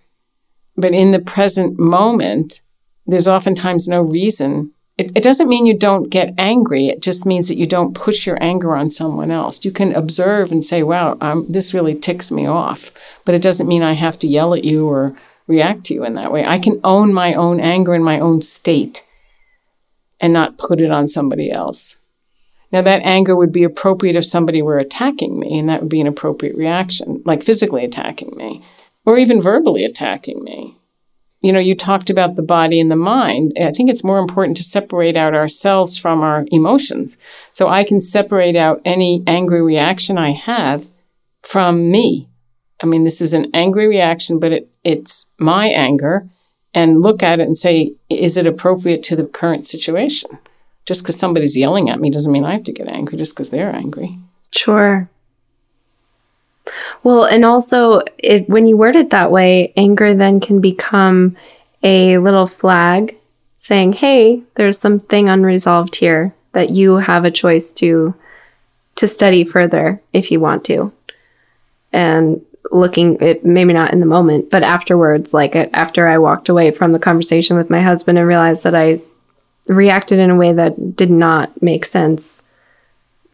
But 0.77 0.93
in 0.93 1.13
the 1.13 1.21
present 1.21 1.79
moment, 1.79 2.63
there's 3.07 3.29
oftentimes 3.29 3.89
no 3.89 4.01
reason. 4.01 4.73
It, 4.97 5.13
it, 5.17 5.25
doesn't 5.25 5.49
mean 5.49 5.67
you 5.67 5.77
don't 5.77 6.09
get 6.09 6.35
angry. 6.39 6.87
It 6.87 7.03
just 7.03 7.27
means 7.27 7.49
that 7.49 7.59
you 7.59 7.67
don't 7.67 7.95
push 7.95 8.27
your 8.27 8.41
anger 8.43 8.77
on 8.77 8.91
someone 8.91 9.33
else. 9.33 9.65
You 9.65 9.73
can 9.73 9.93
observe 9.93 10.53
and 10.53 10.65
say, 10.65 10.85
wow, 10.85 11.17
this 11.49 11.75
really 11.75 11.97
ticks 11.97 12.31
me 12.31 12.47
off. 12.47 12.93
But 13.25 13.35
it 13.35 13.43
doesn't 13.43 13.67
mean 13.67 13.83
I 13.83 13.95
have 13.95 14.19
to 14.21 14.29
yell 14.29 14.55
at 14.55 14.65
you 14.65 14.89
or 14.89 15.17
react 15.47 15.85
to 15.85 15.95
you 15.95 16.05
in 16.05 16.15
that 16.15 16.33
way. 16.33 16.45
I 16.45 16.59
can 16.59 16.81
own 16.85 17.13
my 17.13 17.35
own 17.35 17.61
anger 17.61 17.95
in 17.95 18.03
my 18.03 18.19
own 18.19 18.43
state 18.43 19.05
and 20.21 20.33
not 20.33 20.59
put 20.59 20.81
it 20.81 20.91
on 20.91 21.09
somebody 21.09 21.51
else. 21.51 21.97
Now, 22.73 22.83
that 22.83 23.03
anger 23.03 23.37
would 23.37 23.53
be 23.53 23.63
appropriate 23.63 24.17
if 24.17 24.25
somebody 24.25 24.61
were 24.61 24.79
attacking 24.79 25.39
me, 25.39 25.59
and 25.59 25.69
that 25.69 25.81
would 25.81 25.91
be 25.91 26.01
an 26.01 26.09
appropriate 26.09 26.57
reaction, 26.57 27.23
like 27.25 27.43
physically 27.43 27.85
attacking 27.85 28.37
me 28.37 28.65
or 29.05 29.19
even 29.19 29.41
verbally 29.41 29.85
attacking 29.85 30.43
me. 30.43 30.77
You 31.41 31.53
know, 31.53 31.61
you 31.61 31.77
talked 31.77 32.09
about 32.09 32.37
the 32.37 32.43
body 32.43 32.81
and 32.81 32.91
the 32.91 32.97
mind. 32.97 33.53
I 33.61 33.71
think 33.71 33.91
it's 33.91 34.03
more 34.03 34.19
important 34.19 34.57
to 34.57 34.63
separate 34.63 35.15
out 35.15 35.35
ourselves 35.35 35.99
from 35.99 36.23
our 36.23 36.47
emotions. 36.51 37.19
So 37.53 37.69
I 37.69 37.85
can 37.85 38.01
separate 38.01 38.57
out 38.57 38.81
any 38.85 39.23
angry 39.27 39.61
reaction 39.61 40.17
I 40.17 40.31
have 40.31 40.89
from 41.43 41.91
me. 41.91 42.29
I 42.85 42.87
mean, 42.87 43.05
this 43.05 43.21
is 43.21 43.35
an 43.35 43.51
angry 43.55 43.89
reaction, 43.89 44.39
but 44.39 44.53
it, 44.53 44.69
it's 44.85 45.31
my 45.39 45.67
anger, 45.67 46.29
and 46.73 47.03
look 47.03 47.23
at 47.23 47.41
it 47.41 47.47
and 47.47 47.57
say, 47.57 47.95
is 48.09 48.37
it 48.37 48.47
appropriate 48.47 49.03
to 49.05 49.17
the 49.17 49.25
current 49.25 49.67
situation? 49.67 50.39
just 50.85 51.03
because 51.03 51.19
somebody's 51.19 51.57
yelling 51.57 51.89
at 51.89 52.01
me 52.01 52.11
doesn't 52.11 52.33
mean 52.33 52.45
I 52.45 52.53
have 52.53 52.65
to 52.65 52.73
get 52.73 52.89
angry 52.89 53.17
just 53.17 53.35
because 53.35 53.51
they're 53.51 53.75
angry. 53.75 54.19
Sure. 54.51 55.09
Well, 57.03 57.25
and 57.25 57.45
also, 57.45 58.01
it, 58.19 58.49
when 58.49 58.67
you 58.67 58.77
word 58.77 58.97
it 58.97 59.11
that 59.11 59.31
way, 59.31 59.73
anger 59.77 60.15
then 60.15 60.41
can 60.41 60.61
become 60.61 61.37
a 61.83 62.19
little 62.19 62.47
flag 62.47 63.17
saying, 63.57 63.95
"Hey, 63.95 64.43
there's 64.55 64.79
something 64.79 65.29
unresolved 65.29 65.97
here 65.97 66.35
that 66.53 66.71
you 66.71 66.97
have 66.97 67.25
a 67.25 67.31
choice 67.31 67.71
to 67.73 68.15
to 68.97 69.09
study 69.09 69.45
further 69.45 70.01
if 70.13 70.31
you 70.31 70.41
want 70.41 70.65
to." 70.65 70.93
And 71.93 72.45
looking, 72.71 73.17
it 73.21 73.45
maybe 73.45 73.73
not 73.73 73.93
in 73.93 74.01
the 74.01 74.07
moment, 74.07 74.51
but 74.51 74.63
afterwards, 74.63 75.35
like 75.35 75.55
after 75.55 76.07
I 76.07 76.19
walked 76.19 76.49
away 76.49 76.71
from 76.71 76.93
the 76.93 76.99
conversation 76.99 77.57
with 77.57 77.71
my 77.71 77.81
husband 77.81 78.19
and 78.19 78.27
realized 78.27 78.65
that 78.65 78.75
I 78.75 79.01
reacted 79.69 80.19
in 80.19 80.31
a 80.31 80.37
way 80.37 80.53
that 80.53 80.97
did 80.97 81.11
not 81.11 81.63
make 81.63 81.85
sense 81.85 82.43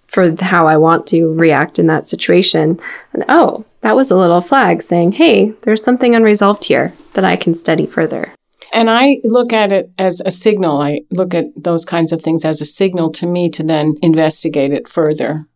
for 0.06 0.34
how 0.40 0.66
I 0.66 0.76
want 0.76 1.06
to 1.08 1.32
react 1.34 1.78
in 1.78 1.86
that 1.86 2.08
situation. 2.08 2.80
And 3.12 3.24
oh, 3.28 3.64
that 3.82 3.96
was 3.96 4.10
a 4.10 4.16
little 4.16 4.40
flag 4.40 4.82
saying, 4.82 5.12
hey, 5.12 5.50
there's 5.62 5.84
something 5.84 6.14
unresolved 6.14 6.64
here 6.64 6.92
that 7.14 7.24
I 7.24 7.36
can 7.36 7.54
study 7.54 7.86
further. 7.86 8.32
And 8.72 8.90
I 8.90 9.20
look 9.24 9.52
at 9.52 9.72
it 9.72 9.90
as 9.98 10.20
a 10.20 10.30
signal. 10.30 10.80
I 10.80 11.00
look 11.10 11.34
at 11.34 11.46
those 11.56 11.84
kinds 11.84 12.12
of 12.12 12.22
things 12.22 12.44
as 12.44 12.60
a 12.60 12.64
signal 12.64 13.10
to 13.12 13.26
me 13.26 13.50
to 13.50 13.62
then 13.62 13.96
investigate 14.02 14.72
it 14.72 14.88
further 14.88 15.46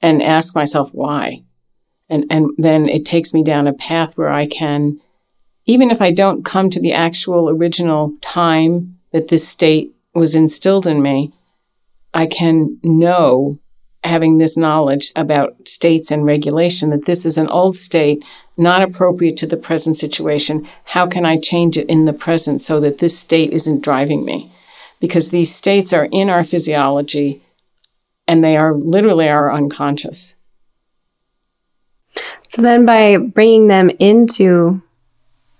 and 0.00 0.22
ask 0.22 0.54
myself 0.54 0.90
why. 0.92 1.42
And, 2.10 2.26
and 2.28 2.50
then 2.58 2.88
it 2.88 3.06
takes 3.06 3.32
me 3.32 3.42
down 3.42 3.68
a 3.68 3.72
path 3.72 4.18
where 4.18 4.30
I 4.30 4.46
can, 4.46 5.00
even 5.66 5.90
if 5.90 6.02
I 6.02 6.12
don't 6.12 6.44
come 6.44 6.68
to 6.70 6.80
the 6.80 6.92
actual 6.92 7.48
original 7.48 8.14
time 8.20 8.98
that 9.12 9.28
this 9.28 9.48
state 9.48 9.94
was 10.12 10.34
instilled 10.34 10.86
in 10.86 11.00
me, 11.00 11.32
I 12.12 12.26
can 12.26 12.78
know, 12.82 13.58
having 14.02 14.38
this 14.38 14.56
knowledge 14.56 15.12
about 15.14 15.68
states 15.68 16.10
and 16.10 16.24
regulation, 16.24 16.90
that 16.90 17.04
this 17.04 17.24
is 17.24 17.38
an 17.38 17.48
old 17.48 17.76
state, 17.76 18.24
not 18.56 18.82
appropriate 18.82 19.36
to 19.36 19.46
the 19.46 19.56
present 19.56 19.96
situation. 19.96 20.66
How 20.86 21.06
can 21.06 21.24
I 21.24 21.38
change 21.38 21.78
it 21.78 21.88
in 21.88 22.06
the 22.06 22.12
present 22.12 22.62
so 22.62 22.80
that 22.80 22.98
this 22.98 23.16
state 23.16 23.52
isn't 23.52 23.82
driving 23.82 24.24
me? 24.24 24.50
Because 25.00 25.30
these 25.30 25.54
states 25.54 25.92
are 25.92 26.06
in 26.06 26.28
our 26.28 26.42
physiology 26.42 27.42
and 28.26 28.42
they 28.42 28.56
are 28.56 28.74
literally 28.74 29.28
our 29.28 29.52
unconscious. 29.52 30.34
So 32.50 32.62
then, 32.62 32.84
by 32.84 33.16
bringing 33.16 33.68
them 33.68 33.90
into 34.00 34.82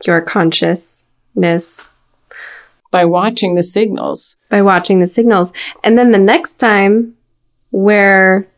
your 0.04 0.20
consciousness, 0.20 1.88
by 2.90 3.04
watching 3.04 3.54
the 3.54 3.62
signals. 3.62 4.34
By 4.48 4.62
watching 4.62 4.98
the 4.98 5.06
signals. 5.06 5.52
And 5.84 5.96
then 5.96 6.10
the 6.10 6.18
next 6.18 6.56
time 6.56 7.16
where, 7.70 8.48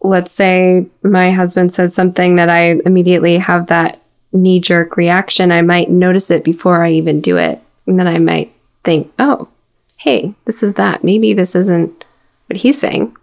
let's 0.00 0.32
say, 0.32 0.86
my 1.02 1.32
husband 1.32 1.74
says 1.74 1.94
something 1.94 2.36
that 2.36 2.48
I 2.48 2.80
immediately 2.86 3.36
have 3.36 3.66
that 3.66 4.00
knee 4.32 4.58
jerk 4.58 4.96
reaction, 4.96 5.52
I 5.52 5.60
might 5.60 5.90
notice 5.90 6.30
it 6.30 6.44
before 6.44 6.82
I 6.82 6.92
even 6.92 7.20
do 7.20 7.36
it. 7.36 7.60
And 7.86 8.00
then 8.00 8.08
I 8.08 8.18
might 8.18 8.52
think, 8.84 9.12
oh, 9.18 9.50
hey, 9.96 10.34
this 10.46 10.62
is 10.62 10.74
that. 10.74 11.04
Maybe 11.04 11.34
this 11.34 11.54
isn't 11.54 12.06
what 12.46 12.56
he's 12.56 12.80
saying. 12.80 13.14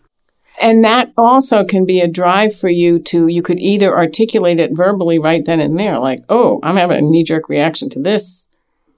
And 0.59 0.83
that 0.83 1.13
also 1.17 1.63
can 1.63 1.85
be 1.85 2.01
a 2.01 2.07
drive 2.07 2.53
for 2.53 2.69
you 2.69 2.99
to, 3.03 3.27
you 3.27 3.41
could 3.41 3.59
either 3.59 3.95
articulate 3.95 4.59
it 4.59 4.71
verbally 4.75 5.17
right 5.17 5.43
then 5.45 5.61
and 5.61 5.79
there, 5.79 5.97
like, 5.97 6.19
oh, 6.27 6.59
I'm 6.63 6.75
having 6.75 6.97
a 6.97 7.01
knee 7.01 7.23
jerk 7.23 7.47
reaction 7.47 7.89
to 7.91 8.01
this. 8.01 8.49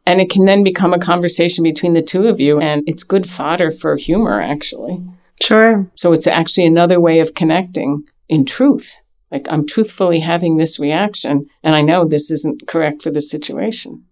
And 0.05 0.19
it 0.19 0.31
can 0.31 0.45
then 0.45 0.63
become 0.63 0.93
a 0.93 0.99
conversation 0.99 1.63
between 1.63 1.93
the 1.93 2.01
two 2.01 2.27
of 2.27 2.39
you. 2.39 2.59
And 2.59 2.81
it's 2.87 3.03
good 3.03 3.29
fodder 3.29 3.69
for 3.69 3.95
humor, 3.95 4.41
actually. 4.41 5.03
Sure. 5.39 5.87
So 5.93 6.11
it's 6.13 6.25
actually 6.25 6.65
another 6.65 6.99
way 6.99 7.19
of 7.19 7.35
connecting 7.35 8.05
in 8.27 8.45
truth. 8.45 8.97
Like 9.31 9.45
I'm 9.49 9.65
truthfully 9.65 10.19
having 10.19 10.57
this 10.57 10.79
reaction, 10.79 11.47
and 11.63 11.75
I 11.75 11.81
know 11.81 12.03
this 12.03 12.31
isn't 12.31 12.67
correct 12.67 13.01
for 13.01 13.11
the 13.11 13.21
situation. 13.21 14.05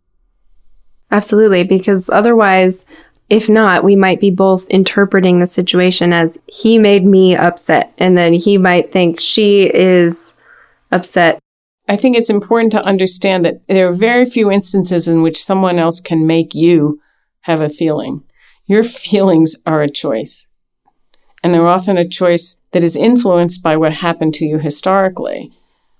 Absolutely. 1.12 1.64
Because 1.64 2.10
otherwise, 2.10 2.86
if 3.30 3.50
not, 3.50 3.84
we 3.84 3.96
might 3.96 4.20
be 4.20 4.32
both 4.32 4.68
interpreting 4.70 5.40
the 5.40 5.48
situation 5.48 6.14
as 6.14 6.42
he 6.48 6.78
made 6.78 7.06
me 7.06 7.36
upset. 7.36 7.94
And 7.98 8.18
then 8.18 8.34
he 8.34 8.58
might 8.58 8.92
think 8.92 9.20
she 9.20 9.64
is 9.74 10.34
upset 10.92 11.40
I 11.90 11.98
think 11.98 12.16
it's 12.16 12.30
important 12.30 12.72
to 12.74 12.86
understand 12.86 13.44
that 13.46 13.68
there 13.68 13.88
are 13.88 13.92
very 13.92 14.24
few 14.24 14.52
instances 14.52 15.08
in 15.08 15.24
which 15.24 15.44
someone 15.44 15.80
else 15.80 16.00
can 16.00 16.28
make 16.28 16.54
you 16.54 17.02
have 17.42 17.62
a 17.62 17.68
feeling. 17.68 18.24
Your 18.68 18.84
feelings 19.08 19.56
are 19.66 19.82
a 19.82 19.90
choice. 19.90 20.48
And 21.44 21.52
they're 21.52 21.68
often 21.68 21.98
a 21.98 22.08
choice 22.08 22.62
that 22.74 22.84
is 22.84 22.96
influenced 22.96 23.64
by 23.64 23.76
what 23.76 23.94
happened 23.94 24.36
to 24.36 24.46
you 24.46 24.60
historically. 24.60 25.52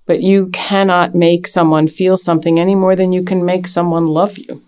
But 0.06 0.22
you 0.22 0.50
cannot 0.50 1.16
make 1.16 1.48
someone 1.48 1.88
feel 1.88 2.16
something 2.16 2.60
any 2.60 2.76
more 2.76 2.94
than 2.94 3.12
you 3.12 3.24
can 3.24 3.44
make 3.44 3.66
someone 3.66 4.06
love 4.06 4.38
you. 4.38 4.62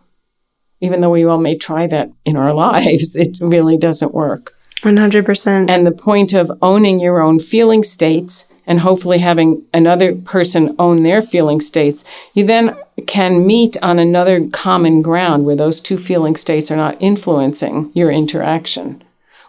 Even 0.82 1.00
though 1.00 1.10
we 1.10 1.24
all 1.24 1.38
may 1.38 1.56
try 1.56 1.86
that 1.86 2.10
in 2.26 2.36
our 2.36 2.52
lives, 2.66 3.16
it 3.16 3.38
really 3.40 3.78
doesn't 3.78 4.12
work. 4.12 4.54
100%. 4.82 5.70
And 5.70 5.86
the 5.86 5.92
point 5.92 6.34
of 6.34 6.50
owning 6.60 7.00
your 7.00 7.22
own 7.22 7.38
feeling 7.38 7.84
states 7.84 8.46
and 8.66 8.80
hopefully 8.80 9.18
having 9.18 9.64
another 9.72 10.14
person 10.14 10.74
own 10.78 10.96
their 10.96 11.22
feeling 11.22 11.60
states, 11.60 12.04
you 12.34 12.44
then 12.44 12.76
can 13.06 13.46
meet 13.46 13.76
on 13.82 13.98
another 13.98 14.48
common 14.48 15.02
ground 15.02 15.44
where 15.44 15.56
those 15.56 15.80
two 15.80 15.98
feeling 15.98 16.36
states 16.36 16.70
are 16.70 16.76
not 16.76 16.96
influencing 17.00 17.90
your 17.94 18.10
interaction. 18.10 19.02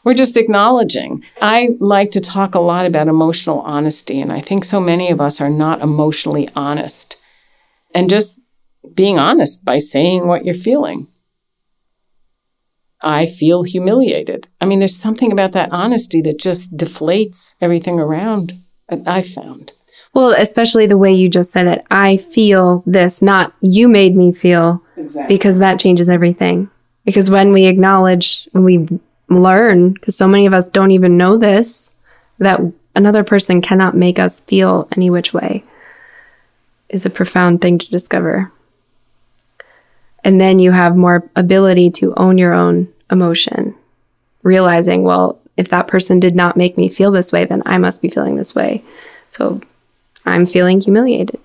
We're 0.04 0.14
just 0.14 0.38
acknowledging. 0.38 1.24
I 1.42 1.70
like 1.80 2.12
to 2.12 2.22
talk 2.22 2.56
a 2.56 2.60
lot 2.60 2.86
about 2.86 3.08
emotional 3.08 3.62
honesty, 3.62 4.20
and 4.20 4.34
I 4.34 4.42
think 4.42 4.66
so 4.66 4.80
many 4.80 5.10
of 5.10 5.22
us 5.22 5.40
are 5.40 5.50
not 5.50 5.82
emotionally 5.82 6.50
honest. 6.56 7.18
And 7.96 8.10
just 8.10 8.40
being 8.96 9.18
honest 9.18 9.64
by 9.64 9.78
saying 9.78 10.28
what 10.28 10.46
you're 10.46 10.56
feeling. 10.56 11.08
I 13.04 13.26
feel 13.26 13.64
humiliated. 13.64 14.48
I 14.62 14.66
mean, 14.66 14.80
there's 14.80 14.96
something 14.96 15.32
about 15.32 15.52
that 15.52 15.72
honesty 15.72 16.22
that 16.22 16.40
just 16.40 16.78
deflates 16.78 17.56
everything 17.60 18.00
around. 18.00 18.54
Uh, 18.90 18.98
I 19.06 19.22
found. 19.22 19.74
Well, 20.14 20.34
especially 20.38 20.86
the 20.86 20.98
way 20.98 21.12
you 21.12 21.28
just 21.28 21.52
said 21.52 21.68
it. 21.68 21.86
I 21.92 22.18
feel 22.18 22.84
this, 22.86 23.22
not 23.22 23.54
you 23.62 23.88
made 23.88 24.16
me 24.16 24.32
feel. 24.32 24.82
Exactly. 24.96 25.36
Because 25.36 25.60
that 25.60 25.80
changes 25.80 26.10
everything. 26.10 26.70
Because 27.04 27.30
when 27.30 27.52
we 27.52 27.66
acknowledge, 27.66 28.48
when 28.52 28.64
we 28.64 28.88
learn, 29.30 29.94
because 29.94 30.16
so 30.16 30.28
many 30.28 30.46
of 30.46 30.54
us 30.54 30.68
don't 30.68 30.92
even 30.92 31.18
know 31.18 31.38
this, 31.38 31.92
that 32.40 32.62
another 32.96 33.24
person 33.24 33.62
cannot 33.62 33.96
make 33.96 34.20
us 34.20 34.40
feel 34.42 34.88
any 34.96 35.10
which 35.10 35.34
way 35.34 35.64
is 36.90 37.06
a 37.06 37.10
profound 37.10 37.62
thing 37.62 37.80
to 37.80 37.90
discover. 37.90 38.52
And 40.24 40.40
then 40.40 40.60
you 40.60 40.72
have 40.72 40.96
more 40.96 41.30
ability 41.36 41.90
to 41.92 42.14
own 42.16 42.38
your 42.38 42.54
own 42.54 42.93
emotion, 43.14 43.74
realizing, 44.44 45.04
well, 45.04 45.40
if 45.56 45.70
that 45.70 45.88
person 45.88 46.20
did 46.20 46.36
not 46.36 46.58
make 46.58 46.78
me 46.78 46.90
feel 46.90 47.12
this 47.12 47.32
way, 47.32 47.46
then 47.46 47.64
I 47.66 47.78
must 47.78 48.02
be 48.02 48.10
feeling 48.10 48.36
this 48.36 48.54
way. 48.54 48.84
So 49.30 49.62
I'm 50.26 50.46
feeling 50.46 50.82
humiliated. 50.82 51.40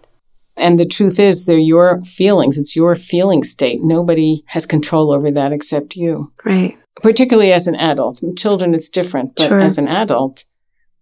And 0.56 0.78
the 0.78 0.87
truth 0.87 1.20
is, 1.20 1.46
they're 1.46 1.58
your 1.58 2.02
feelings. 2.02 2.58
It's 2.58 2.75
your 2.75 2.96
feeling 2.96 3.44
state. 3.44 3.80
Nobody 3.80 4.42
has 4.46 4.66
control 4.66 5.12
over 5.12 5.30
that 5.30 5.52
except 5.52 5.94
you. 5.94 6.32
Right. 6.44 6.76
Particularly 7.00 7.52
as 7.52 7.68
an 7.68 7.76
adult. 7.76 8.20
Children, 8.37 8.75
it's 8.75 8.88
different. 8.88 9.37
But 9.37 9.48
Sure. 9.48 9.60
as 9.60 9.78
an 9.78 9.87
adult, 9.87 10.44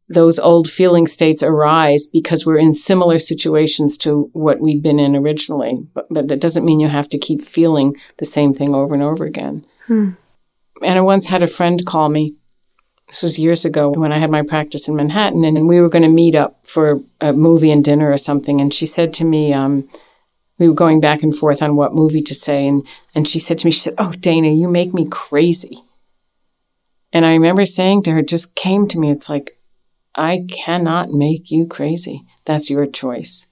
those 0.09 0.39
old 0.39 0.69
feeling 0.69 1.07
states 1.07 1.43
arise 1.43 2.09
because 2.13 2.45
we're 2.45 2.59
in 2.59 2.75
similar 2.75 3.19
situations 3.19 3.97
to 3.99 4.29
what 4.35 4.61
we'd 4.61 4.83
been 4.83 5.01
in 5.01 5.17
originally. 5.17 5.79
But, 5.95 6.07
but 6.11 6.29
that 6.29 6.41
doesn't 6.41 6.65
mean 6.65 6.79
you 6.81 6.89
have 6.89 7.09
to 7.09 7.19
keep 7.19 7.41
feeling 7.41 7.97
the 8.19 8.27
same 8.27 8.53
thing 8.53 8.75
over 8.75 8.95
and 8.95 9.03
over 9.03 9.25
again. 9.25 9.65
Hmm. 9.87 10.11
And 10.83 10.99
I 10.99 11.03
once 11.03 11.27
had 11.27 11.43
a 11.43 11.47
friend 11.47 11.85
call 11.87 12.09
me. 12.09 12.37
This 13.09 13.23
was 13.23 13.39
years 13.39 13.65
ago 13.65 13.91
when 13.91 14.13
I 14.13 14.19
had 14.19 14.31
my 14.31 14.43
practice 14.43 14.89
in 14.89 14.97
Manhattan, 14.97 15.45
and 15.45 15.69
we 15.69 15.81
were 15.81 15.89
going 15.89 16.03
to 16.03 16.09
meet 16.09 16.35
up 16.35 16.67
for 16.67 17.01
a 17.21 17.33
movie 17.33 17.71
and 17.71 17.85
dinner 17.85 18.11
or 18.11 18.19
something. 18.19 18.61
And 18.61 18.75
she 18.75 18.85
said 18.85 19.13
to 19.15 19.25
me, 19.25 19.53
um, 19.53 19.89
we 20.59 20.69
were 20.69 20.75
going 20.75 21.01
back 21.01 21.23
and 21.23 21.37
forth 21.37 21.63
on 21.63 21.77
what 21.77 21.95
movie 21.95 22.23
to 22.23 22.35
say, 22.35 22.67
and 22.67 22.85
and 23.15 23.29
she 23.29 23.39
said 23.39 23.59
to 23.61 23.67
me, 23.67 23.71
she 23.71 23.81
said, 23.81 23.95
"Oh, 23.99 24.13
Dana, 24.13 24.49
you 24.49 24.69
make 24.69 24.93
me 24.93 25.07
crazy." 25.09 25.85
And 27.13 27.25
I 27.25 27.33
remember 27.33 27.65
saying 27.65 28.03
to 28.03 28.13
her, 28.13 28.23
just 28.23 28.55
came 28.55 28.87
to 28.89 28.99
me, 28.99 29.11
it's 29.11 29.31
like, 29.31 29.59
I 30.15 30.45
cannot 30.51 31.11
make 31.11 31.51
you 31.51 31.67
crazy. 31.67 32.25
That's 32.45 32.69
your 32.69 32.87
choice. 32.87 33.47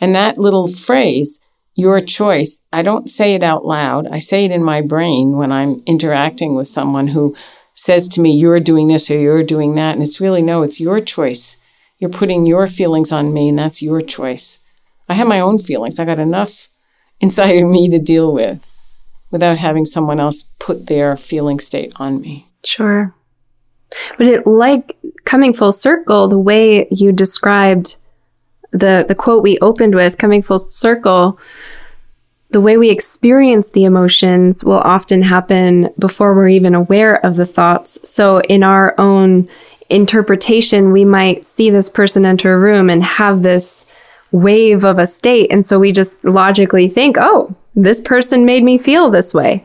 And 0.00 0.14
that 0.14 0.38
little 0.38 0.66
phrase, 0.66 1.44
your 1.74 2.00
choice, 2.00 2.60
I 2.72 2.82
don't 2.82 3.08
say 3.08 3.34
it 3.34 3.42
out 3.42 3.64
loud. 3.64 4.06
I 4.08 4.18
say 4.18 4.44
it 4.44 4.50
in 4.50 4.62
my 4.62 4.82
brain 4.82 5.36
when 5.36 5.52
I'm 5.52 5.82
interacting 5.86 6.54
with 6.54 6.68
someone 6.68 7.08
who 7.08 7.34
says 7.74 8.08
to 8.08 8.20
me, 8.20 8.32
You're 8.32 8.60
doing 8.60 8.88
this 8.88 9.10
or 9.10 9.18
you're 9.18 9.42
doing 9.42 9.74
that. 9.76 9.94
And 9.94 10.02
it's 10.02 10.20
really, 10.20 10.42
no, 10.42 10.62
it's 10.62 10.80
your 10.80 11.00
choice. 11.00 11.56
You're 11.98 12.10
putting 12.10 12.46
your 12.46 12.66
feelings 12.66 13.12
on 13.12 13.32
me, 13.32 13.48
and 13.48 13.58
that's 13.58 13.82
your 13.82 14.02
choice. 14.02 14.60
I 15.08 15.14
have 15.14 15.28
my 15.28 15.40
own 15.40 15.58
feelings. 15.58 16.00
I 16.00 16.04
got 16.04 16.18
enough 16.18 16.68
inside 17.20 17.56
of 17.56 17.68
me 17.68 17.88
to 17.88 17.98
deal 17.98 18.32
with 18.32 18.68
without 19.30 19.58
having 19.58 19.86
someone 19.86 20.20
else 20.20 20.48
put 20.58 20.86
their 20.88 21.16
feeling 21.16 21.60
state 21.60 21.92
on 21.96 22.20
me. 22.20 22.46
Sure. 22.64 23.14
But 24.18 24.26
it 24.26 24.46
like 24.46 24.96
coming 25.24 25.52
full 25.52 25.72
circle, 25.72 26.28
the 26.28 26.38
way 26.38 26.88
you 26.90 27.12
described 27.12 27.96
the 28.72 29.04
the 29.06 29.14
quote 29.14 29.42
we 29.42 29.58
opened 29.60 29.94
with, 29.94 30.18
coming 30.18 30.42
full 30.42 30.58
circle, 30.58 31.38
the 32.50 32.60
way 32.60 32.76
we 32.76 32.90
experience 32.90 33.70
the 33.70 33.84
emotions 33.84 34.64
will 34.64 34.80
often 34.80 35.22
happen 35.22 35.88
before 35.98 36.34
we're 36.34 36.48
even 36.48 36.74
aware 36.74 37.24
of 37.24 37.36
the 37.36 37.46
thoughts. 37.46 38.06
So 38.08 38.40
in 38.42 38.62
our 38.62 38.94
own 38.98 39.48
interpretation, 39.88 40.92
we 40.92 41.04
might 41.04 41.44
see 41.44 41.70
this 41.70 41.88
person 41.88 42.26
enter 42.26 42.54
a 42.54 42.58
room 42.58 42.90
and 42.90 43.02
have 43.02 43.42
this 43.42 43.84
wave 44.32 44.84
of 44.84 44.98
a 44.98 45.06
state. 45.06 45.50
And 45.52 45.66
so 45.66 45.78
we 45.78 45.92
just 45.92 46.22
logically 46.24 46.88
think, 46.88 47.16
oh, 47.18 47.54
this 47.74 48.00
person 48.00 48.44
made 48.44 48.64
me 48.64 48.78
feel 48.78 49.10
this 49.10 49.32
way. 49.32 49.64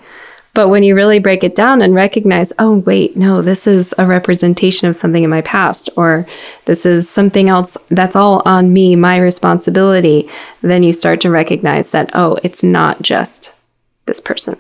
But 0.58 0.70
when 0.70 0.82
you 0.82 0.96
really 0.96 1.20
break 1.20 1.44
it 1.44 1.54
down 1.54 1.84
and 1.84 1.94
recognize, 1.94 2.52
oh, 2.58 2.78
wait, 2.78 3.16
no, 3.16 3.44
this 3.44 3.68
is 3.68 3.94
a 4.00 4.08
representation 4.08 4.88
of 4.88 4.96
something 4.96 5.24
in 5.24 5.30
my 5.30 5.42
past, 5.42 5.88
or 5.96 6.26
this 6.66 6.84
is 6.84 7.08
something 7.08 7.48
else 7.48 7.78
that's 7.90 8.16
all 8.16 8.42
on 8.44 8.74
me, 8.74 8.96
my 8.96 9.20
responsibility, 9.20 10.28
then 10.64 10.82
you 10.82 10.94
start 10.94 11.22
to 11.22 11.30
recognize 11.30 11.92
that, 11.92 12.10
oh, 12.16 12.40
it's 12.42 12.64
not 12.64 13.04
just 13.04 13.54
this 14.08 14.20
person. 14.20 14.58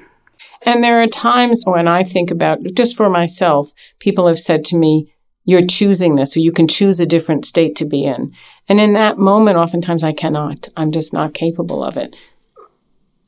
And 0.62 0.84
there 0.84 1.01
are 1.01 1.08
times 1.08 1.63
when 1.66 1.88
I 1.88 2.04
think 2.04 2.30
about, 2.30 2.60
just 2.75 2.96
for 2.96 3.10
myself, 3.10 3.74
people 3.98 4.27
have 4.27 4.38
said 4.38 4.66
to 4.66 4.77
me, 4.77 5.12
You're 5.46 5.66
choosing 5.66 6.13
this, 6.13 6.38
or 6.38 6.42
you 6.42 6.51
can 6.51 6.68
choose 6.68 7.00
a 7.00 7.08
different 7.08 7.44
state 7.44 7.75
to 7.77 7.86
be 7.86 8.06
in. 8.06 8.36
And 8.70 8.80
in 8.80 8.94
that 8.94 9.18
moment, 9.18 9.58
oftentimes 9.58 10.04
I 10.04 10.13
cannot. 10.13 10.68
I'm 10.77 10.92
just 10.92 11.12
not 11.12 11.34
capable 11.34 11.84
of 11.84 11.98
it. 11.98 12.15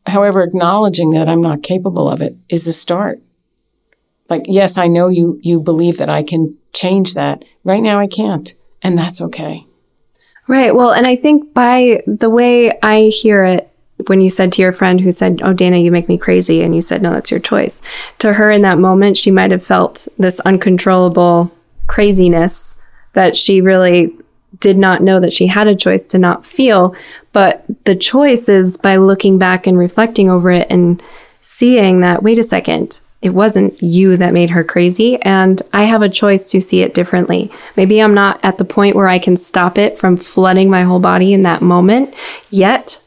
However, 0.05 0.43
acknowledging 0.43 1.11
that 1.11 1.29
I'm 1.29 1.41
not 1.41 1.63
capable 1.63 2.09
of 2.09 2.21
it 2.21 2.35
is 2.49 2.65
the 2.65 2.73
start. 2.73 3.21
Like, 4.29 4.43
yes, 4.45 4.77
I 4.77 4.87
know 4.87 5.07
you 5.07 5.39
you 5.41 5.59
believe 5.61 5.97
that 5.97 6.09
I 6.09 6.23
can 6.23 6.57
change 6.73 7.13
that. 7.15 7.43
Right 7.63 7.81
now 7.81 7.99
I 7.99 8.07
can't. 8.07 8.53
And 8.81 8.97
that's 8.97 9.21
okay. 9.21 9.65
Right. 10.47 10.73
Well, 10.73 10.91
and 10.91 11.05
I 11.05 11.15
think 11.15 11.53
by 11.53 12.01
the 12.07 12.29
way 12.29 12.77
I 12.81 13.03
hear 13.03 13.43
it, 13.43 13.69
when 14.07 14.21
you 14.21 14.29
said 14.29 14.51
to 14.53 14.61
your 14.61 14.71
friend 14.71 15.01
who 15.01 15.11
said, 15.11 15.41
Oh, 15.43 15.53
Dana, 15.53 15.77
you 15.77 15.91
make 15.91 16.07
me 16.07 16.17
crazy, 16.17 16.61
and 16.61 16.73
you 16.73 16.81
said, 16.81 17.01
No, 17.01 17.13
that's 17.13 17.31
your 17.31 17.39
choice. 17.39 17.81
To 18.19 18.33
her 18.33 18.49
in 18.49 18.61
that 18.61 18.79
moment, 18.79 19.17
she 19.17 19.31
might 19.31 19.51
have 19.51 19.63
felt 19.63 20.07
this 20.17 20.39
uncontrollable 20.41 21.51
craziness 21.87 22.75
that 23.13 23.35
she 23.35 23.61
really 23.61 24.15
did 24.59 24.77
not 24.77 25.01
know 25.03 25.19
that 25.19 25.33
she 25.33 25.47
had 25.47 25.67
a 25.67 25.75
choice 25.75 26.05
to 26.07 26.17
not 26.17 26.45
feel. 26.45 26.95
But 27.33 27.58
the 27.85 27.95
choice 27.95 28.49
is 28.49 28.77
by 28.77 28.95
looking 28.97 29.37
back 29.37 29.67
and 29.67 29.77
reflecting 29.77 30.29
over 30.29 30.51
it 30.51 30.67
and 30.69 31.01
seeing 31.41 32.01
that, 32.01 32.23
wait 32.23 32.39
a 32.39 32.43
second, 32.43 32.99
it 33.21 33.31
wasn't 33.31 33.81
you 33.81 34.15
that 34.17 34.33
made 34.33 34.49
her 34.49 34.63
crazy. 34.63 35.21
And 35.21 35.61
I 35.73 35.83
have 35.83 36.01
a 36.01 36.09
choice 36.09 36.49
to 36.51 36.61
see 36.61 36.81
it 36.81 36.93
differently. 36.93 37.51
Maybe 37.75 38.01
I'm 38.01 38.13
not 38.13 38.39
at 38.43 38.57
the 38.57 38.65
point 38.65 38.95
where 38.95 39.09
I 39.09 39.19
can 39.19 39.35
stop 39.35 39.77
it 39.77 39.97
from 39.97 40.17
flooding 40.17 40.69
my 40.69 40.83
whole 40.83 40.99
body 40.99 41.33
in 41.33 41.43
that 41.43 41.61
moment 41.61 42.13
yet, 42.49 43.01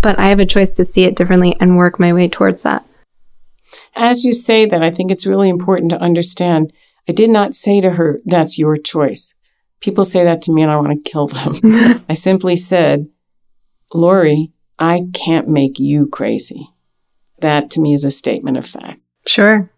but 0.00 0.18
I 0.18 0.28
have 0.28 0.40
a 0.40 0.46
choice 0.46 0.72
to 0.72 0.84
see 0.84 1.04
it 1.04 1.14
differently 1.14 1.56
and 1.60 1.76
work 1.76 2.00
my 2.00 2.12
way 2.12 2.28
towards 2.28 2.62
that. 2.62 2.84
As 3.94 4.24
you 4.24 4.32
say 4.32 4.66
that, 4.66 4.82
I 4.82 4.90
think 4.90 5.10
it's 5.10 5.26
really 5.26 5.48
important 5.48 5.90
to 5.90 6.00
understand. 6.00 6.72
I 7.08 7.12
did 7.12 7.30
not 7.30 7.54
say 7.54 7.80
to 7.80 7.92
her, 7.92 8.20
That's 8.24 8.58
your 8.58 8.76
choice. 8.76 9.36
People 9.80 10.04
say 10.04 10.24
that 10.24 10.42
to 10.42 10.52
me 10.52 10.62
and 10.62 10.70
I 10.70 10.76
want 10.76 11.04
to 11.04 11.10
kill 11.10 11.26
them. 11.26 11.54
I 12.08 12.14
simply 12.14 12.56
said, 12.56 13.08
Lori, 13.94 14.52
I 14.78 15.08
can't 15.12 15.48
make 15.48 15.78
you 15.78 16.08
crazy. 16.08 16.68
That 17.40 17.70
to 17.72 17.80
me 17.80 17.92
is 17.92 18.04
a 18.04 18.10
statement 18.10 18.56
of 18.56 18.66
fact. 18.66 19.00
Sure. 19.26 19.70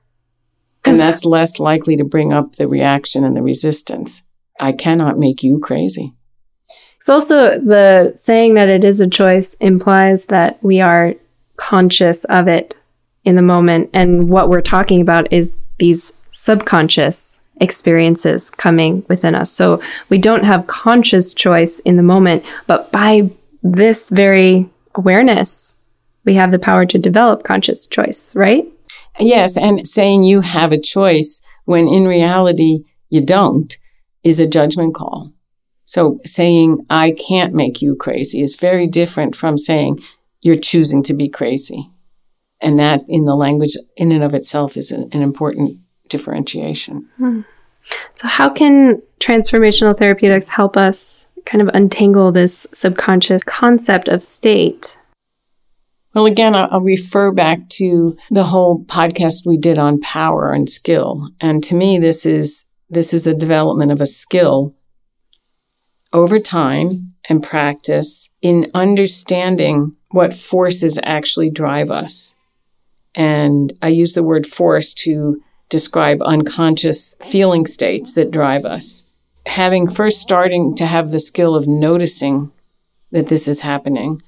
And 0.87 1.01
that's 1.01 1.25
less 1.25 1.59
likely 1.59 1.97
to 1.97 2.05
bring 2.05 2.33
up 2.33 2.57
the 2.57 2.69
reaction 2.69 3.25
and 3.25 3.37
the 3.37 3.43
resistance. 3.43 4.23
I 4.61 4.73
cannot 4.73 5.19
make 5.19 5.43
you 5.43 5.59
crazy. 5.59 6.15
It's 6.99 7.09
also 7.09 7.59
the 7.59 8.13
saying 8.17 8.55
that 8.55 8.69
it 8.69 8.85
is 8.85 9.01
a 9.01 9.09
choice 9.09 9.55
implies 9.55 10.27
that 10.27 10.63
we 10.63 10.81
are 10.81 11.15
conscious 11.57 12.25
of 12.25 12.49
it 12.49 12.81
in 13.25 13.37
the 13.37 13.43
moment. 13.43 13.91
And 13.93 14.29
what 14.29 14.49
we're 14.49 14.61
talking 14.61 15.01
about 15.01 15.33
is 15.33 15.57
these 15.79 16.13
subconscious 16.31 17.41
experiences 17.61 18.51
coming 18.51 19.05
within 19.09 19.35
us. 19.35 19.51
So 19.51 19.81
we 20.09 20.19
don't 20.19 20.45
have 20.45 20.67
conscious 20.67 21.35
choice 21.35 21.79
in 21.81 21.97
the 21.97 22.03
moment, 22.03 22.45
but 22.67 22.91
by 22.91 23.31
this 23.65 24.11
very 24.11 24.69
awareness, 24.95 25.75
we 26.25 26.35
have 26.35 26.53
the 26.53 26.59
power 26.59 26.87
to 26.87 26.99
develop 26.99 27.43
conscious 27.43 27.87
choice, 27.87 28.37
right? 28.37 28.67
Yes, 29.19 29.57
and 29.57 29.87
saying 29.87 30.23
you 30.23 30.43
have 30.43 30.71
a 30.71 30.81
choice 30.81 31.43
when 31.65 31.89
in 31.89 32.07
reality 32.07 32.85
you 33.09 33.25
don't 33.25 33.75
is 34.23 34.39
a 34.39 34.47
judgment 34.47 34.95
call. 34.95 35.33
So 35.87 36.19
saying 36.25 36.85
I 36.91 37.13
can't 37.13 37.55
make 37.55 37.81
you 37.83 37.97
crazy 37.97 38.43
is 38.43 38.57
very 38.57 38.87
different 38.87 39.37
from 39.37 39.57
saying 39.57 40.01
you're 40.41 40.57
choosing 40.57 41.03
to 41.05 41.15
be 41.15 41.29
crazy. 41.29 41.91
And 42.61 42.79
that 42.79 43.03
in 43.09 43.25
the 43.25 43.35
language 43.35 43.77
in 43.97 44.13
and 44.13 44.25
of 44.25 44.35
itself 44.35 44.77
is 44.77 44.91
an, 44.91 45.09
an 45.13 45.23
important 45.23 45.79
differentiation. 46.09 47.09
Hmm. 47.17 47.41
So, 48.15 48.29
how 48.29 48.49
can 48.49 49.03
transformational 49.21 49.97
therapeutics 49.97 50.49
help 50.49 50.77
us 50.77 51.27
kind 51.47 51.63
of 51.63 51.69
untangle 51.75 52.33
this 52.33 52.67
subconscious 52.73 53.43
concept 53.43 54.09
of 54.09 54.23
state? 54.23 54.99
Well, 56.15 56.27
again, 56.27 56.55
I'll, 56.55 56.81
refer 56.81 57.33
back 57.33 57.69
to 57.71 58.17
the 58.31 58.45
whole 58.45 58.85
podcast 58.85 59.45
we 59.45 59.57
did 59.57 59.79
on 59.79 60.01
power 60.01 60.53
and 60.53 60.71
skill. 60.71 61.31
And 61.41 61.63
to 61.65 61.75
me, 61.75 61.99
this 61.99 62.25
is 62.25 62.67
this 62.89 63.13
is 63.13 63.27
a 63.27 63.35
development 63.35 63.91
of 63.91 64.01
a 64.01 64.07
skill 64.07 64.75
over 66.13 66.39
time 66.39 67.15
and 67.29 67.43
practice 67.43 68.29
in 68.41 68.71
understanding 68.75 69.97
what 70.11 70.33
forces 70.33 71.01
actually 71.03 71.51
drive 71.51 71.91
us. 71.91 72.35
And 73.15 73.73
I 73.83 73.89
use 73.89 74.13
the 74.13 74.23
word 74.23 74.47
force 74.47 74.95
to 74.95 75.43
describe 75.69 76.23
unconscious 76.23 77.17
feeling 77.25 77.67
states 77.67 78.13
that 78.15 78.31
drive 78.31 78.65
us. 78.65 79.04
Having 79.47 79.91
first 79.91 80.21
starting 80.21 80.75
to 80.77 80.87
have 80.87 81.11
the 81.11 81.21
skill 81.21 81.55
of 81.55 81.67
noticing 81.67 82.51
that 83.11 83.27
this 83.27 83.47
is 83.47 83.61
happening, 83.61 84.21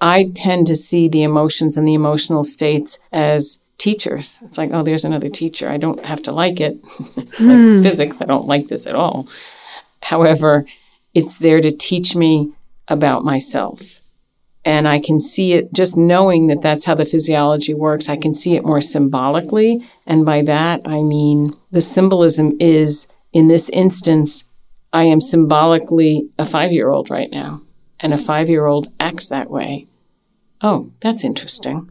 I 0.00 0.26
tend 0.34 0.66
to 0.66 0.76
see 0.76 1.08
the 1.08 1.22
emotions 1.22 1.76
and 1.76 1.88
the 1.88 1.94
emotional 1.94 2.44
states 2.44 3.00
as 3.12 3.64
teachers. 3.78 4.40
It's 4.44 4.58
like, 4.58 4.70
oh, 4.72 4.82
there's 4.82 5.04
another 5.04 5.28
teacher. 5.28 5.68
I 5.68 5.76
don't 5.76 6.04
have 6.04 6.22
to 6.24 6.32
like 6.32 6.60
it. 6.60 6.76
it's 7.16 7.46
like 7.46 7.58
hmm. 7.58 7.82
physics. 7.82 8.20
I 8.20 8.26
don't 8.26 8.46
like 8.46 8.68
this 8.68 8.86
at 8.86 8.94
all. 8.94 9.26
However, 10.02 10.64
it's 11.14 11.38
there 11.38 11.60
to 11.60 11.70
teach 11.70 12.14
me 12.14 12.52
about 12.88 13.24
myself. 13.24 14.00
And 14.64 14.88
I 14.88 14.98
can 14.98 15.20
see 15.20 15.52
it 15.52 15.72
just 15.74 15.96
knowing 15.96 16.46
that 16.46 16.62
that's 16.62 16.86
how 16.86 16.94
the 16.94 17.04
physiology 17.04 17.74
works. 17.74 18.08
I 18.08 18.16
can 18.16 18.34
see 18.34 18.56
it 18.56 18.64
more 18.64 18.80
symbolically. 18.80 19.84
And 20.06 20.24
by 20.24 20.42
that, 20.42 20.80
I 20.86 21.02
mean 21.02 21.52
the 21.70 21.82
symbolism 21.82 22.56
is 22.60 23.08
in 23.34 23.48
this 23.48 23.68
instance, 23.70 24.46
I 24.92 25.04
am 25.04 25.20
symbolically 25.20 26.30
a 26.38 26.46
five 26.46 26.72
year 26.72 26.88
old 26.88 27.10
right 27.10 27.30
now. 27.30 27.60
and 28.00 28.12
a 28.12 28.18
five 28.18 28.50
year 28.50 28.66
old 28.66 28.88
acts 29.00 29.28
that 29.28 29.50
way. 29.50 29.86
Oh, 30.60 30.92
that's 31.00 31.24
interesting. 31.24 31.90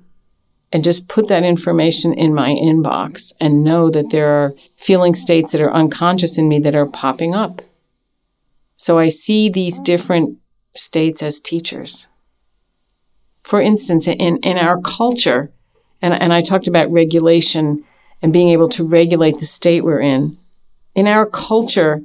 And 0.72 0.84
just 0.84 1.08
put 1.08 1.28
that 1.28 1.44
information 1.44 2.14
in 2.14 2.34
my 2.34 2.50
inbox 2.50 3.34
and 3.40 3.64
know 3.64 3.90
that 3.90 4.10
there 4.12 4.30
are 4.30 4.54
feeling 4.76 5.16
states 5.16 5.52
that 5.52 5.62
are 5.62 5.74
unconscious 5.74 6.38
in 6.38 6.48
me 6.48 6.60
that 6.60 6.76
are 6.76 6.86
popping 6.86 7.34
up. 7.34 7.62
So 8.78 9.00
I 9.00 9.10
see 9.10 9.50
these 9.50 9.80
different 9.80 10.38
states 10.76 11.24
as 11.24 11.40
teachers. 11.40 12.08
For 13.42 13.62
instance, 13.62 14.08
in, 14.08 14.38
in 14.38 14.58
our 14.58 14.80
culture, 14.82 15.52
and, 16.02 16.14
and 16.14 16.34
I 16.34 16.42
talked 16.42 16.68
about 16.68 16.92
regulation 16.92 17.84
and 18.22 18.34
being 18.34 18.50
able 18.50 18.70
to 18.70 18.84
regulate 18.86 19.38
the 19.40 19.46
state 19.46 19.84
we're 19.84 20.02
in. 20.02 20.38
In 20.96 21.08
our 21.08 21.26
culture, 21.26 22.04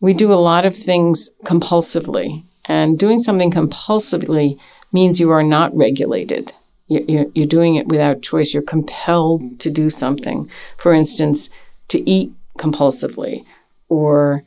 we 0.00 0.14
do 0.14 0.32
a 0.32 0.34
lot 0.34 0.64
of 0.64 0.74
things 0.74 1.30
compulsively. 1.44 2.44
And 2.66 2.98
doing 2.98 3.18
something 3.18 3.50
compulsively 3.50 4.58
means 4.92 5.18
you 5.18 5.30
are 5.30 5.42
not 5.42 5.76
regulated. 5.76 6.52
You're, 6.86 7.46
doing 7.46 7.76
it 7.76 7.88
without 7.88 8.22
choice. 8.22 8.52
You're 8.52 8.62
compelled 8.62 9.60
to 9.60 9.70
do 9.70 9.90
something. 9.90 10.48
For 10.76 10.92
instance, 10.92 11.50
to 11.88 12.08
eat 12.08 12.32
compulsively, 12.58 13.44
or 13.88 14.44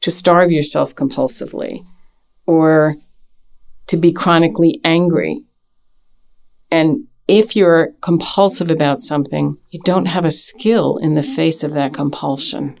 to 0.00 0.10
starve 0.10 0.50
yourself 0.50 0.94
compulsively, 0.94 1.84
or 2.46 2.96
to 3.86 3.96
be 3.96 4.12
chronically 4.12 4.80
angry. 4.84 5.44
And 6.70 7.06
if 7.26 7.56
you're 7.56 7.92
compulsive 8.00 8.70
about 8.70 9.02
something, 9.02 9.56
you 9.70 9.80
don't 9.82 10.06
have 10.06 10.24
a 10.24 10.30
skill 10.30 10.98
in 10.98 11.14
the 11.14 11.22
face 11.22 11.62
of 11.62 11.72
that 11.72 11.94
compulsion. 11.94 12.78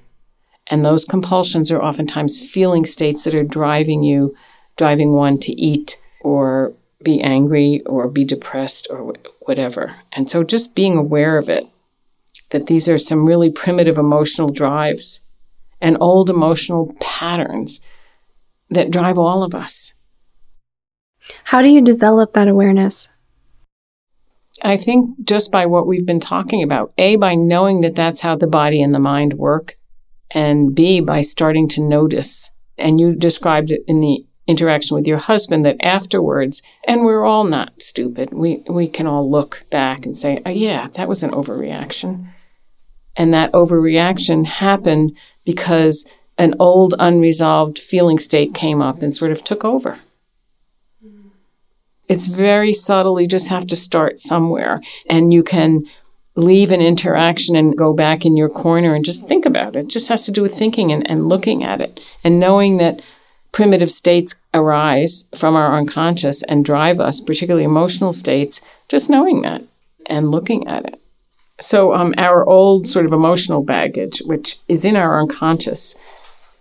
And 0.70 0.84
those 0.84 1.04
compulsions 1.04 1.72
are 1.72 1.82
oftentimes 1.82 2.46
feeling 2.46 2.84
states 2.84 3.24
that 3.24 3.34
are 3.34 3.44
driving 3.44 4.02
you, 4.02 4.36
driving 4.76 5.12
one 5.12 5.38
to 5.40 5.52
eat 5.52 6.00
or 6.20 6.74
be 7.02 7.20
angry 7.20 7.80
or 7.86 8.08
be 8.08 8.24
depressed 8.24 8.86
or 8.90 9.14
whatever. 9.40 9.88
And 10.12 10.30
so 10.30 10.44
just 10.44 10.74
being 10.74 10.96
aware 10.96 11.38
of 11.38 11.48
it, 11.48 11.66
that 12.50 12.66
these 12.66 12.88
are 12.88 12.98
some 12.98 13.24
really 13.24 13.50
primitive 13.50 13.98
emotional 13.98 14.48
drives 14.48 15.22
and 15.80 15.96
old 16.00 16.28
emotional 16.28 16.94
patterns 17.00 17.84
that 18.70 18.90
drive 18.90 19.18
all 19.18 19.42
of 19.42 19.54
us. 19.54 19.94
How 21.44 21.62
do 21.62 21.68
you 21.68 21.82
develop 21.82 22.32
that 22.32 22.48
awareness? 22.48 23.08
I 24.62 24.76
think 24.76 25.24
just 25.24 25.52
by 25.52 25.66
what 25.66 25.86
we've 25.86 26.06
been 26.06 26.20
talking 26.20 26.62
about, 26.62 26.92
A, 26.98 27.16
by 27.16 27.34
knowing 27.34 27.82
that 27.82 27.94
that's 27.94 28.20
how 28.20 28.34
the 28.34 28.46
body 28.46 28.82
and 28.82 28.94
the 28.94 28.98
mind 28.98 29.34
work, 29.34 29.76
and 30.30 30.74
B, 30.74 31.00
by 31.00 31.20
starting 31.20 31.68
to 31.68 31.82
notice. 31.82 32.50
And 32.76 33.00
you 33.00 33.14
described 33.14 33.70
it 33.70 33.82
in 33.86 34.00
the 34.00 34.24
interaction 34.46 34.94
with 34.94 35.06
your 35.06 35.18
husband 35.18 35.64
that 35.66 35.76
afterwards, 35.84 36.62
and 36.86 37.02
we're 37.02 37.24
all 37.24 37.44
not 37.44 37.80
stupid, 37.82 38.32
we, 38.32 38.62
we 38.68 38.88
can 38.88 39.06
all 39.06 39.30
look 39.30 39.66
back 39.70 40.06
and 40.06 40.16
say, 40.16 40.40
oh, 40.46 40.50
yeah, 40.50 40.88
that 40.88 41.08
was 41.08 41.22
an 41.22 41.30
overreaction. 41.32 42.28
And 43.14 43.34
that 43.34 43.52
overreaction 43.52 44.46
happened 44.46 45.16
because 45.44 46.10
an 46.38 46.54
old 46.58 46.94
unresolved 46.98 47.78
feeling 47.78 48.18
state 48.18 48.54
came 48.54 48.80
up 48.80 49.02
and 49.02 49.14
sort 49.14 49.32
of 49.32 49.44
took 49.44 49.64
over. 49.64 49.98
It's 52.08 52.26
very 52.26 52.72
subtle. 52.72 53.20
You 53.20 53.26
just 53.26 53.50
have 53.50 53.66
to 53.66 53.76
start 53.76 54.18
somewhere. 54.18 54.80
And 55.10 55.32
you 55.32 55.42
can 55.42 55.82
leave 56.38 56.70
an 56.70 56.80
interaction 56.80 57.56
and 57.56 57.76
go 57.76 57.92
back 57.92 58.24
in 58.24 58.36
your 58.36 58.48
corner 58.48 58.94
and 58.94 59.04
just 59.04 59.26
think 59.26 59.44
about 59.44 59.74
it. 59.74 59.86
It 59.86 59.88
just 59.88 60.08
has 60.08 60.24
to 60.26 60.30
do 60.30 60.40
with 60.40 60.54
thinking 60.54 60.92
and, 60.92 61.08
and 61.10 61.28
looking 61.28 61.64
at 61.64 61.80
it 61.80 62.00
and 62.22 62.38
knowing 62.38 62.76
that 62.76 63.04
primitive 63.50 63.90
states 63.90 64.40
arise 64.54 65.28
from 65.36 65.56
our 65.56 65.76
unconscious 65.76 66.44
and 66.44 66.64
drive 66.64 67.00
us, 67.00 67.20
particularly 67.20 67.64
emotional 67.64 68.12
states, 68.12 68.64
just 68.88 69.10
knowing 69.10 69.42
that 69.42 69.64
and 70.06 70.30
looking 70.30 70.68
at 70.68 70.84
it. 70.84 71.00
So, 71.60 71.92
um, 71.92 72.14
our 72.16 72.46
old 72.46 72.86
sort 72.86 73.04
of 73.04 73.12
emotional 73.12 73.64
baggage, 73.64 74.22
which 74.24 74.58
is 74.68 74.84
in 74.84 74.94
our 74.94 75.20
unconscious, 75.20 75.96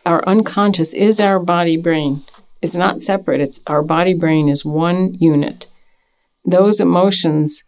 our 0.07 0.27
unconscious 0.27 0.95
is 0.95 1.19
our 1.19 1.39
body 1.39 1.77
brain. 1.77 2.21
It's 2.63 2.75
not 2.75 3.03
separate. 3.03 3.41
It's 3.41 3.61
our 3.67 3.83
body 3.83 4.15
brain 4.15 4.49
is 4.49 4.65
one 4.65 5.13
unit. 5.13 5.67
Those 6.43 6.79
emotions 6.79 7.63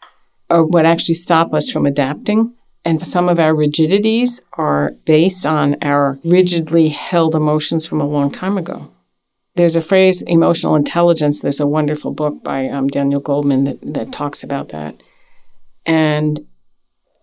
are 0.49 0.65
what 0.65 0.85
actually 0.85 1.15
stop 1.15 1.53
us 1.53 1.69
from 1.69 1.85
adapting. 1.85 2.53
And 2.85 3.01
some 3.01 3.29
of 3.29 3.39
our 3.39 3.53
rigidities 3.53 4.45
are 4.53 4.91
based 5.05 5.45
on 5.45 5.75
our 5.81 6.17
rigidly 6.23 6.89
held 6.89 7.35
emotions 7.35 7.85
from 7.85 8.01
a 8.01 8.07
long 8.07 8.31
time 8.31 8.57
ago. 8.57 8.91
There's 9.55 9.75
a 9.75 9.81
phrase, 9.81 10.21
emotional 10.21 10.75
intelligence. 10.75 11.41
There's 11.41 11.59
a 11.59 11.67
wonderful 11.67 12.11
book 12.11 12.43
by 12.43 12.67
um, 12.69 12.87
Daniel 12.87 13.21
Goleman 13.21 13.65
that, 13.65 13.93
that 13.93 14.13
talks 14.13 14.43
about 14.43 14.69
that. 14.69 14.95
And 15.85 16.39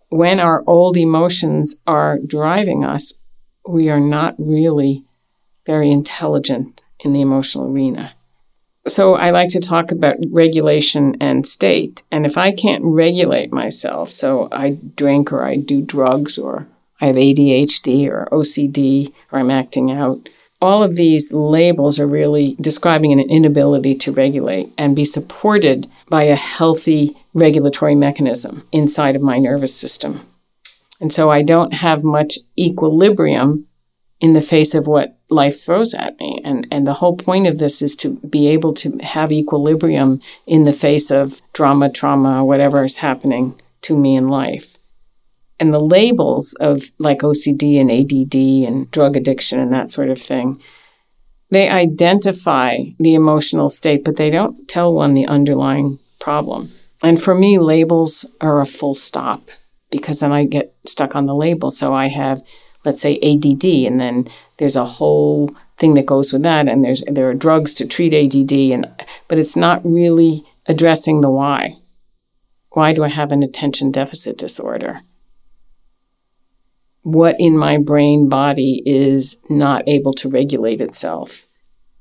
when 0.09 0.39
our 0.39 0.63
old 0.67 0.97
emotions 0.97 1.81
are 1.87 2.19
driving 2.19 2.85
us, 2.85 3.15
we 3.67 3.89
are 3.89 4.01
not 4.01 4.35
really 4.39 5.05
very 5.65 5.91
intelligent 5.91 6.85
in 7.01 7.13
the 7.13 7.21
emotional 7.21 7.71
arena. 7.71 8.15
So 8.89 9.15
I 9.15 9.31
like 9.31 9.49
to 9.51 9.61
talk 9.61 9.91
about 9.91 10.17
regulation 10.31 11.17
and 11.21 11.47
state. 11.47 12.05
And 12.13 12.25
if 12.25 12.39
I 12.39 12.53
can't 12.53 12.85
regulate 12.85 13.53
myself, 13.53 14.13
so 14.13 14.49
I 14.53 14.79
drink 14.95 15.33
or 15.33 15.45
I 15.45 15.57
do 15.57 15.83
drugs 15.83 16.39
or 16.39 16.69
I 17.01 17.07
have 17.07 17.17
ADHD 17.17 18.09
or 18.09 18.29
OCD 18.31 19.13
or 19.33 19.41
I'm 19.41 19.51
acting 19.51 19.91
out, 19.91 20.29
all 20.61 20.83
of 20.83 20.97
these 20.97 21.33
labels 21.33 22.01
are 22.01 22.07
really 22.07 22.57
describing 22.61 23.13
an 23.13 23.21
inability 23.21 23.95
to 23.97 24.13
regulate 24.13 24.73
and 24.79 24.97
be 24.97 25.05
supported 25.05 25.87
by 26.09 26.25
a 26.25 26.37
healthy 26.37 27.17
regulatory 27.35 27.95
mechanism 27.95 28.67
inside 28.73 29.17
of 29.17 29.23
my 29.23 29.39
nervous 29.39 29.75
system. 29.75 30.27
And 31.01 31.13
so 31.13 31.31
I 31.31 31.43
don't 31.43 31.75
have 31.75 32.05
much 32.05 32.39
equilibrium 32.59 33.67
in 34.21 34.33
the 34.33 34.41
face 34.41 34.75
of 34.75 34.87
what 34.87 35.16
life 35.29 35.61
throws 35.61 35.95
at 35.95 36.19
me. 36.21 36.41
And, 36.45 36.67
and 36.71 36.87
the 36.87 36.95
whole 36.95 37.17
point 37.17 37.47
of 37.47 37.59
this 37.59 37.83
is 37.83 37.97
to 37.97 38.11
be 38.11 38.49
able 38.49 38.73
to 38.75 38.99
have 38.99 39.33
equilibrium 39.33 40.21
in 40.47 40.65
the 40.65 40.73
face 40.73 41.11
of 41.11 41.41
drama, 41.53 41.91
trauma, 41.91 42.45
whatever 42.45 42.85
is 42.85 42.99
happening 42.99 43.55
to 43.83 43.97
me 43.97 44.17
in 44.17 44.29
life. 44.29 44.77
And 45.59 45.73
the 45.73 45.81
labels 45.81 46.55
of 46.61 46.91
like 46.99 47.21
OCD 47.21 47.81
and 47.81 47.91
ADD 47.91 48.69
and 48.69 48.91
drug 48.91 49.17
addiction 49.17 49.59
and 49.59 49.73
that 49.73 49.91
sort 49.91 50.11
of 50.11 50.21
thing, 50.21 50.61
they 51.51 51.69
identify 51.69 52.79
the 52.99 53.15
emotional 53.15 53.71
state, 53.71 54.05
but 54.05 54.17
they 54.17 54.31
don't 54.31 54.69
tell 54.69 54.93
one 54.93 55.15
the 55.15 55.27
underlying 55.27 55.99
problem. 56.21 56.69
And 57.03 57.21
for 57.21 57.35
me, 57.35 57.59
labels 57.59 58.27
are 58.41 58.61
a 58.61 58.67
full 58.67 58.95
stop 58.95 59.51
because 59.91 60.21
then 60.21 60.33
I 60.33 60.45
get 60.45 60.75
stuck 60.87 61.15
on 61.15 61.27
the 61.27 61.35
label. 61.35 61.71
So 61.71 61.95
I 61.95 62.09
have 62.09 62.43
let's 62.87 63.03
say 63.03 63.19
ADD, 63.19 63.65
and 63.65 64.01
then 64.01 64.27
there's 64.57 64.77
a 64.77 64.87
whole 64.87 65.51
thing 65.77 65.95
that 65.95 66.07
goes 66.07 66.33
with 66.33 66.43
that, 66.43 66.69
and 66.69 66.83
there's 66.83 67.03
there 67.07 67.29
are 67.29 67.35
drugs 67.35 67.75
to 67.75 67.87
treat 67.87 68.15
ADD, 68.15 68.53
and 68.53 68.87
but 69.29 69.39
it's 69.39 69.57
not 69.57 69.85
really 69.85 70.43
addressing 70.67 71.21
the 71.21 71.31
why. 71.31 71.77
Why 72.71 72.93
do 72.93 73.05
I 73.05 73.09
have 73.09 73.33
an 73.33 73.43
attention 73.43 73.91
deficit 73.91 74.39
disorder? 74.39 75.03
What 77.03 77.37
in 77.39 77.57
my 77.59 77.79
brain 77.79 78.29
body 78.29 78.83
is 78.87 79.41
not 79.51 79.83
able 79.87 80.13
to 80.15 80.29
regulate 80.29 80.81
itself? 80.81 81.47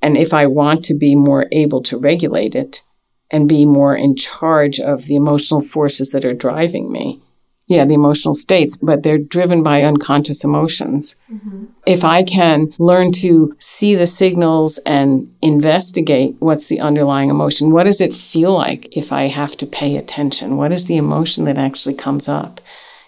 And 0.02 0.17
if 0.17 0.34
I 0.34 0.45
want 0.45 0.86
to 0.86 0.93
be 0.93 1.15
more 1.15 1.48
able 1.52 1.82
to 1.84 1.98
regulate 1.98 2.56
it 2.56 2.84
and 3.32 3.50
be 3.50 3.65
more 3.65 3.95
in 3.95 4.15
charge 4.15 4.80
of 4.80 5.06
the 5.06 5.15
emotional 5.15 5.62
forces 5.62 6.12
that 6.12 6.26
are 6.26 6.34
driving 6.34 6.91
me, 6.91 7.21
yeah, 7.67 7.84
the 7.84 7.95
emotional 7.95 8.36
states, 8.36 8.75
but 8.75 9.01
they're 9.01 9.17
driven 9.17 9.63
by 9.63 9.82
unconscious 9.82 10.43
emotions. 10.43 11.15
Mm-hmm. 11.32 11.65
If 11.88 12.04
I 12.04 12.21
can 12.21 12.71
learn 12.78 13.12
to 13.13 13.56
see 13.58 13.95
the 13.95 14.06
signals 14.06 14.78
and 14.86 15.34
investigate 15.41 16.36
what's 16.39 16.69
the 16.69 16.80
underlying 16.80 17.32
emotion, 17.32 17.71
what 17.71 17.86
does 17.86 18.01
it 18.01 18.13
feel 18.13 18.54
like 18.54 18.95
if 18.95 19.12
I 19.12 19.28
have 19.28 19.58
to 19.58 19.65
pay 19.65 19.97
attention? 19.97 20.58
What 20.58 20.71
is 20.71 20.86
the 20.86 20.97
emotion 20.97 21.45
that 21.45 21.58
actually 21.58 21.95
comes 21.95 22.30
up? 22.30 22.62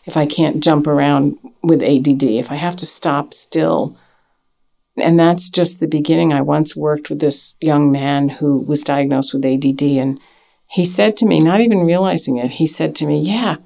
If 0.06 0.18
I 0.18 0.26
can't 0.26 0.64
jump 0.64 0.88
around 0.88 1.38
with 1.62 1.84
ADD, 1.84 2.24
if 2.24 2.52
I 2.52 2.56
have 2.56 2.78
to 2.78 2.86
stop 2.86 3.36
still. 3.36 3.96
And 4.96 5.20
that's 5.20 5.52
just 5.52 5.80
the 5.80 5.88
beginning. 5.88 6.34
I 6.34 6.42
once 6.42 6.76
worked 6.76 7.12
with 7.12 7.20
this 7.20 7.58
young 7.62 7.92
man 7.92 8.30
who 8.30 8.66
was 8.66 8.82
diagnosed 8.82 9.36
with 9.36 9.46
ADD, 9.46 9.84
and 9.84 10.20
he 10.68 10.84
said 10.84 11.16
to 11.18 11.28
me, 11.28 11.40
not 11.40 11.62
even 11.62 11.86
realizing 11.86 12.38
it, 12.38 12.54
he 12.54 12.66
said 12.66 12.96
to 12.96 13.06
me, 13.06 13.20
Yeah 13.20 13.58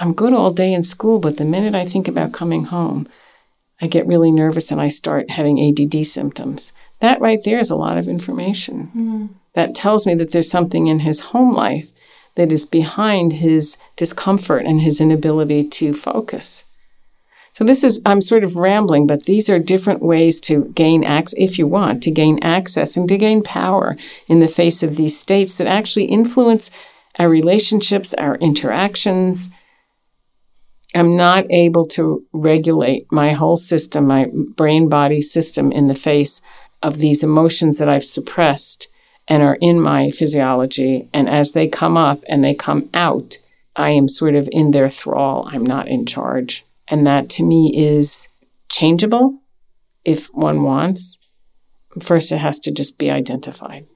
I'm 0.00 0.12
good 0.12 0.32
all 0.32 0.50
day 0.50 0.72
in 0.72 0.82
school, 0.82 1.18
but 1.18 1.36
the 1.36 1.44
minute 1.44 1.74
I 1.74 1.84
think 1.84 2.08
about 2.08 2.32
coming 2.32 2.64
home, 2.64 3.08
I 3.80 3.86
get 3.86 4.06
really 4.06 4.30
nervous 4.30 4.70
and 4.70 4.80
I 4.80 4.88
start 4.88 5.30
having 5.30 5.60
ADD 5.60 6.06
symptoms. 6.06 6.72
That 7.00 7.20
right 7.20 7.40
there 7.44 7.58
is 7.58 7.70
a 7.70 7.76
lot 7.76 7.98
of 7.98 8.08
information. 8.08 8.90
Mm. 8.96 9.28
That 9.54 9.74
tells 9.74 10.06
me 10.06 10.14
that 10.14 10.32
there's 10.32 10.50
something 10.50 10.86
in 10.86 11.00
his 11.00 11.20
home 11.26 11.52
life 11.52 11.92
that 12.36 12.52
is 12.52 12.64
behind 12.64 13.34
his 13.34 13.78
discomfort 13.96 14.64
and 14.64 14.80
his 14.80 15.00
inability 15.00 15.64
to 15.64 15.94
focus. 15.94 16.64
So 17.54 17.64
So 17.64 17.64
this 17.64 17.84
is 17.84 18.00
I'm 18.06 18.22
sort 18.22 18.44
of 18.44 18.56
rambling, 18.56 19.06
but 19.06 19.24
these 19.24 19.50
are 19.50 19.58
different 19.58 20.00
ways 20.00 20.40
to 20.42 20.72
gain 20.74 21.04
access 21.04 21.38
if 21.38 21.58
you 21.58 21.66
want 21.66 22.02
to 22.04 22.10
gain 22.10 22.38
access 22.42 22.96
and 22.96 23.06
to 23.08 23.18
gain 23.18 23.42
power 23.42 23.96
in 24.26 24.40
the 24.40 24.48
face 24.48 24.82
of 24.82 24.96
these 24.96 25.18
states 25.18 25.58
that 25.58 25.66
actually 25.66 26.06
influence 26.06 26.70
our 27.18 27.28
relationships, 27.28 28.14
our 28.14 28.36
interactions. 28.36 29.52
I'm 30.94 31.10
not 31.10 31.46
able 31.50 31.86
to 31.86 32.24
regulate 32.32 33.10
my 33.10 33.32
whole 33.32 33.56
system, 33.56 34.06
my 34.06 34.26
brain 34.32 34.88
body 34.88 35.22
system 35.22 35.72
in 35.72 35.88
the 35.88 35.94
face 35.94 36.42
of 36.82 36.98
these 36.98 37.22
emotions 37.22 37.78
that 37.78 37.88
I've 37.88 38.04
suppressed 38.04 38.88
and 39.28 39.42
are 39.42 39.56
in 39.60 39.80
my 39.80 40.10
physiology. 40.10 41.08
And 41.14 41.28
as 41.28 41.52
they 41.52 41.68
come 41.68 41.96
up 41.96 42.22
and 42.28 42.42
they 42.42 42.54
come 42.54 42.90
out, 42.92 43.38
I 43.76 43.90
am 43.90 44.08
sort 44.08 44.34
of 44.34 44.48
in 44.52 44.72
their 44.72 44.88
thrall. 44.88 45.48
I'm 45.50 45.64
not 45.64 45.88
in 45.88 46.04
charge. 46.04 46.64
And 46.88 47.06
that 47.06 47.30
to 47.30 47.44
me 47.44 47.72
is 47.74 48.28
changeable 48.68 49.38
if 50.04 50.26
one 50.34 50.62
wants. 50.62 51.20
First, 52.00 52.32
it 52.32 52.38
has 52.38 52.58
to 52.60 52.72
just 52.72 52.98
be 52.98 53.10
identified. 53.10 53.86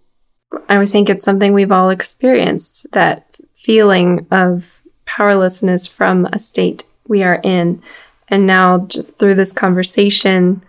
I 0.68 0.84
think 0.86 1.10
it's 1.10 1.24
something 1.24 1.52
we've 1.52 1.72
all 1.72 1.90
experienced 1.90 2.86
that 2.92 3.36
feeling 3.54 4.26
of 4.30 4.82
powerlessness 5.06 5.86
from 5.86 6.26
a 6.26 6.38
state 6.38 6.84
we 7.08 7.22
are 7.22 7.40
in. 7.42 7.82
And 8.28 8.46
now, 8.46 8.86
just 8.86 9.18
through 9.18 9.36
this 9.36 9.52
conversation, 9.52 10.62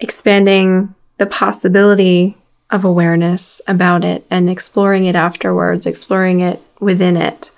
expanding 0.00 0.94
the 1.16 1.26
possibility 1.26 2.36
of 2.70 2.84
awareness 2.84 3.62
about 3.66 4.04
it 4.04 4.26
and 4.30 4.50
exploring 4.50 5.06
it 5.06 5.14
afterwards, 5.14 5.86
exploring 5.86 6.40
it 6.40 6.60
within 6.80 7.16
it, 7.16 7.50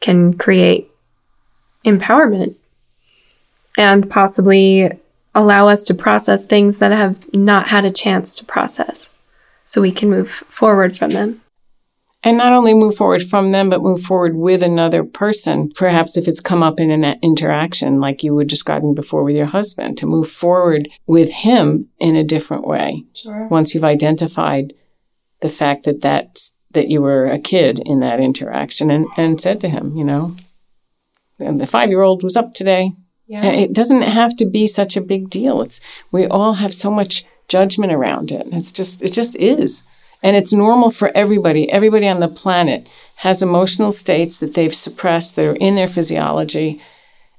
can 0.00 0.36
create 0.38 0.90
empowerment 1.84 2.54
and 3.76 4.08
possibly 4.08 4.90
allow 5.34 5.68
us 5.68 5.84
to 5.84 5.94
process 5.94 6.44
things 6.44 6.78
that 6.78 6.92
have 6.92 7.32
not 7.34 7.68
had 7.68 7.84
a 7.84 7.90
chance 7.90 8.36
to 8.36 8.44
process 8.44 9.08
so 9.64 9.80
we 9.80 9.92
can 9.92 10.10
move 10.10 10.30
forward 10.30 10.96
from 10.96 11.10
them. 11.10 11.41
And 12.24 12.36
not 12.36 12.52
only 12.52 12.72
move 12.72 12.94
forward 12.94 13.22
from 13.22 13.50
them, 13.50 13.68
but 13.68 13.82
move 13.82 14.00
forward 14.00 14.36
with 14.36 14.62
another 14.62 15.02
person. 15.02 15.72
Perhaps 15.74 16.16
if 16.16 16.28
it's 16.28 16.40
come 16.40 16.62
up 16.62 16.78
in 16.78 16.90
an 16.90 17.18
interaction, 17.20 18.00
like 18.00 18.22
you 18.22 18.32
were 18.32 18.44
describing 18.44 18.94
before 18.94 19.24
with 19.24 19.34
your 19.34 19.46
husband, 19.46 19.98
to 19.98 20.06
move 20.06 20.30
forward 20.30 20.88
with 21.06 21.32
him 21.32 21.88
in 21.98 22.14
a 22.14 22.22
different 22.22 22.64
way. 22.64 23.04
Sure. 23.12 23.48
Once 23.48 23.74
you've 23.74 23.82
identified 23.82 24.72
the 25.40 25.48
fact 25.48 25.84
that 25.84 26.00
that's, 26.00 26.56
that 26.70 26.88
you 26.88 27.02
were 27.02 27.26
a 27.26 27.40
kid 27.40 27.80
in 27.80 27.98
that 28.00 28.20
interaction 28.20 28.90
and, 28.90 29.06
and 29.16 29.40
said 29.40 29.60
to 29.60 29.68
him, 29.68 29.96
you 29.96 30.04
know, 30.04 30.36
and 31.38 31.60
the 31.60 31.66
five 31.66 31.90
year 31.90 32.02
old 32.02 32.22
was 32.22 32.36
up 32.36 32.54
today. 32.54 32.92
Yeah. 33.26 33.44
It 33.46 33.72
doesn't 33.72 34.02
have 34.02 34.36
to 34.36 34.46
be 34.46 34.66
such 34.66 34.96
a 34.96 35.00
big 35.00 35.30
deal. 35.30 35.62
It's 35.62 35.80
we 36.10 36.26
all 36.26 36.54
have 36.54 36.74
so 36.74 36.90
much 36.90 37.24
judgment 37.48 37.92
around 37.92 38.30
it. 38.30 38.46
It's 38.52 38.72
just 38.72 39.02
it 39.02 39.12
just 39.12 39.36
is. 39.36 39.84
And 40.22 40.36
it's 40.36 40.52
normal 40.52 40.90
for 40.90 41.10
everybody. 41.14 41.70
Everybody 41.70 42.06
on 42.08 42.20
the 42.20 42.28
planet 42.28 42.88
has 43.16 43.42
emotional 43.42 43.92
states 43.92 44.38
that 44.38 44.54
they've 44.54 44.74
suppressed 44.74 45.36
that 45.36 45.46
are 45.46 45.56
in 45.56 45.74
their 45.74 45.88
physiology 45.88 46.80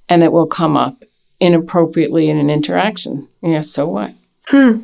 and 0.10 0.22
that 0.22 0.34
will 0.34 0.48
come 0.48 0.76
up 0.76 1.04
inappropriately 1.40 2.30
in 2.30 2.38
an 2.38 2.50
interaction. 2.50 3.28
Yeah, 3.42 3.62
so 3.62 3.88
what? 3.88 4.14
Hmm. 4.48 4.84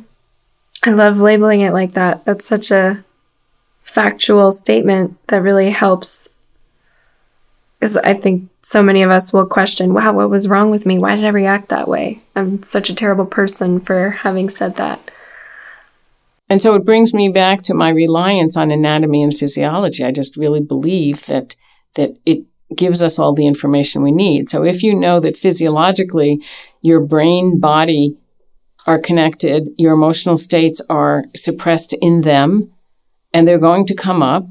I 0.84 0.90
love 0.90 1.20
labeling 1.20 1.60
it 1.60 1.72
like 1.72 1.92
that. 1.92 2.24
That's 2.24 2.46
such 2.46 2.70
a 2.70 3.04
factual 3.82 4.52
statement 4.52 5.16
that 5.28 5.42
really 5.42 5.70
helps. 5.70 6.28
Because 7.78 7.96
I 7.98 8.14
think 8.14 8.50
so 8.62 8.82
many 8.82 9.02
of 9.02 9.10
us 9.10 9.32
will 9.32 9.46
question, 9.46 9.94
wow, 9.94 10.12
what 10.12 10.30
was 10.30 10.48
wrong 10.48 10.70
with 10.70 10.86
me? 10.86 10.98
Why 10.98 11.16
did 11.16 11.24
I 11.24 11.30
react 11.30 11.68
that 11.68 11.88
way? 11.88 12.22
I'm 12.36 12.62
such 12.62 12.90
a 12.90 12.94
terrible 12.94 13.26
person 13.26 13.80
for 13.80 14.10
having 14.10 14.50
said 14.50 14.76
that. 14.76 15.10
And 16.50 16.60
so 16.60 16.74
it 16.74 16.84
brings 16.84 17.14
me 17.14 17.28
back 17.28 17.62
to 17.62 17.74
my 17.74 17.90
reliance 17.90 18.56
on 18.56 18.72
anatomy 18.72 19.22
and 19.22 19.32
physiology. 19.32 20.04
I 20.04 20.10
just 20.10 20.36
really 20.36 20.60
believe 20.60 21.26
that 21.26 21.54
that 21.94 22.16
it 22.26 22.44
gives 22.76 23.02
us 23.02 23.18
all 23.18 23.34
the 23.34 23.46
information 23.46 24.02
we 24.02 24.12
need. 24.12 24.48
So 24.48 24.64
if 24.64 24.82
you 24.82 24.94
know 24.94 25.20
that 25.20 25.36
physiologically 25.36 26.42
your 26.82 27.00
brain 27.00 27.58
body 27.58 28.16
are 28.86 28.98
connected, 28.98 29.68
your 29.76 29.92
emotional 29.92 30.36
states 30.36 30.80
are 30.88 31.24
suppressed 31.34 31.96
in 32.00 32.22
them 32.22 32.72
and 33.32 33.46
they're 33.46 33.58
going 33.58 33.86
to 33.86 33.94
come 33.94 34.22
up 34.22 34.44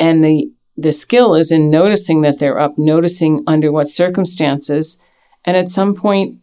and 0.00 0.24
the 0.24 0.50
the 0.76 0.90
skill 0.90 1.36
is 1.36 1.52
in 1.52 1.70
noticing 1.70 2.22
that 2.22 2.40
they're 2.40 2.58
up, 2.58 2.74
noticing 2.76 3.44
under 3.46 3.70
what 3.70 3.88
circumstances 3.88 5.00
and 5.44 5.56
at 5.56 5.68
some 5.68 5.94
point 5.94 6.40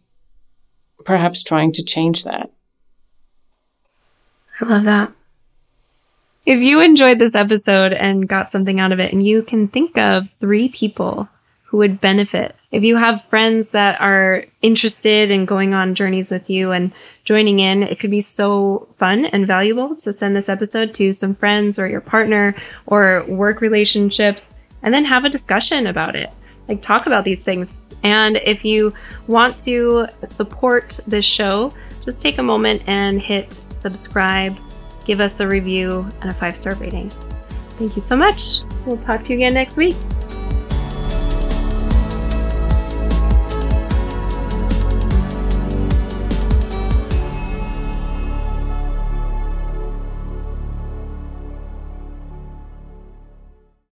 perhaps 1.04 1.42
trying 1.42 1.72
to 1.72 1.84
change 1.84 2.22
that. 2.24 2.51
I 4.62 4.64
love 4.64 4.84
that. 4.84 5.12
If 6.46 6.60
you 6.60 6.80
enjoyed 6.80 7.18
this 7.18 7.34
episode 7.34 7.92
and 7.92 8.28
got 8.28 8.50
something 8.50 8.78
out 8.78 8.92
of 8.92 9.00
it, 9.00 9.12
and 9.12 9.24
you 9.24 9.42
can 9.42 9.66
think 9.66 9.98
of 9.98 10.30
three 10.30 10.68
people 10.68 11.28
who 11.64 11.78
would 11.78 12.00
benefit, 12.00 12.54
if 12.70 12.84
you 12.84 12.96
have 12.96 13.24
friends 13.24 13.70
that 13.70 14.00
are 14.00 14.44
interested 14.60 15.30
in 15.30 15.46
going 15.46 15.74
on 15.74 15.96
journeys 15.96 16.30
with 16.30 16.48
you 16.48 16.70
and 16.70 16.92
joining 17.24 17.58
in, 17.58 17.82
it 17.82 17.98
could 17.98 18.10
be 18.10 18.20
so 18.20 18.88
fun 18.94 19.24
and 19.26 19.46
valuable 19.46 19.96
to 19.96 20.12
send 20.12 20.36
this 20.36 20.48
episode 20.48 20.94
to 20.94 21.12
some 21.12 21.34
friends 21.34 21.78
or 21.78 21.88
your 21.88 22.00
partner 22.00 22.54
or 22.86 23.24
work 23.28 23.60
relationships 23.60 24.68
and 24.82 24.94
then 24.94 25.04
have 25.04 25.24
a 25.24 25.30
discussion 25.30 25.86
about 25.86 26.14
it. 26.14 26.32
Like, 26.68 26.82
talk 26.82 27.06
about 27.06 27.24
these 27.24 27.42
things. 27.42 27.94
And 28.04 28.36
if 28.36 28.64
you 28.64 28.94
want 29.26 29.58
to 29.60 30.06
support 30.26 31.00
this 31.06 31.24
show, 31.24 31.72
just 32.04 32.20
take 32.20 32.38
a 32.38 32.42
moment 32.42 32.82
and 32.86 33.20
hit 33.20 33.52
subscribe, 33.52 34.56
give 35.04 35.20
us 35.20 35.40
a 35.40 35.48
review, 35.48 36.06
and 36.20 36.30
a 36.30 36.32
five 36.32 36.56
star 36.56 36.74
rating. 36.76 37.10
Thank 37.10 37.96
you 37.96 38.02
so 38.02 38.16
much. 38.16 38.60
We'll 38.86 38.98
talk 38.98 39.24
to 39.24 39.28
you 39.30 39.36
again 39.36 39.54
next 39.54 39.76
week. 39.76 39.96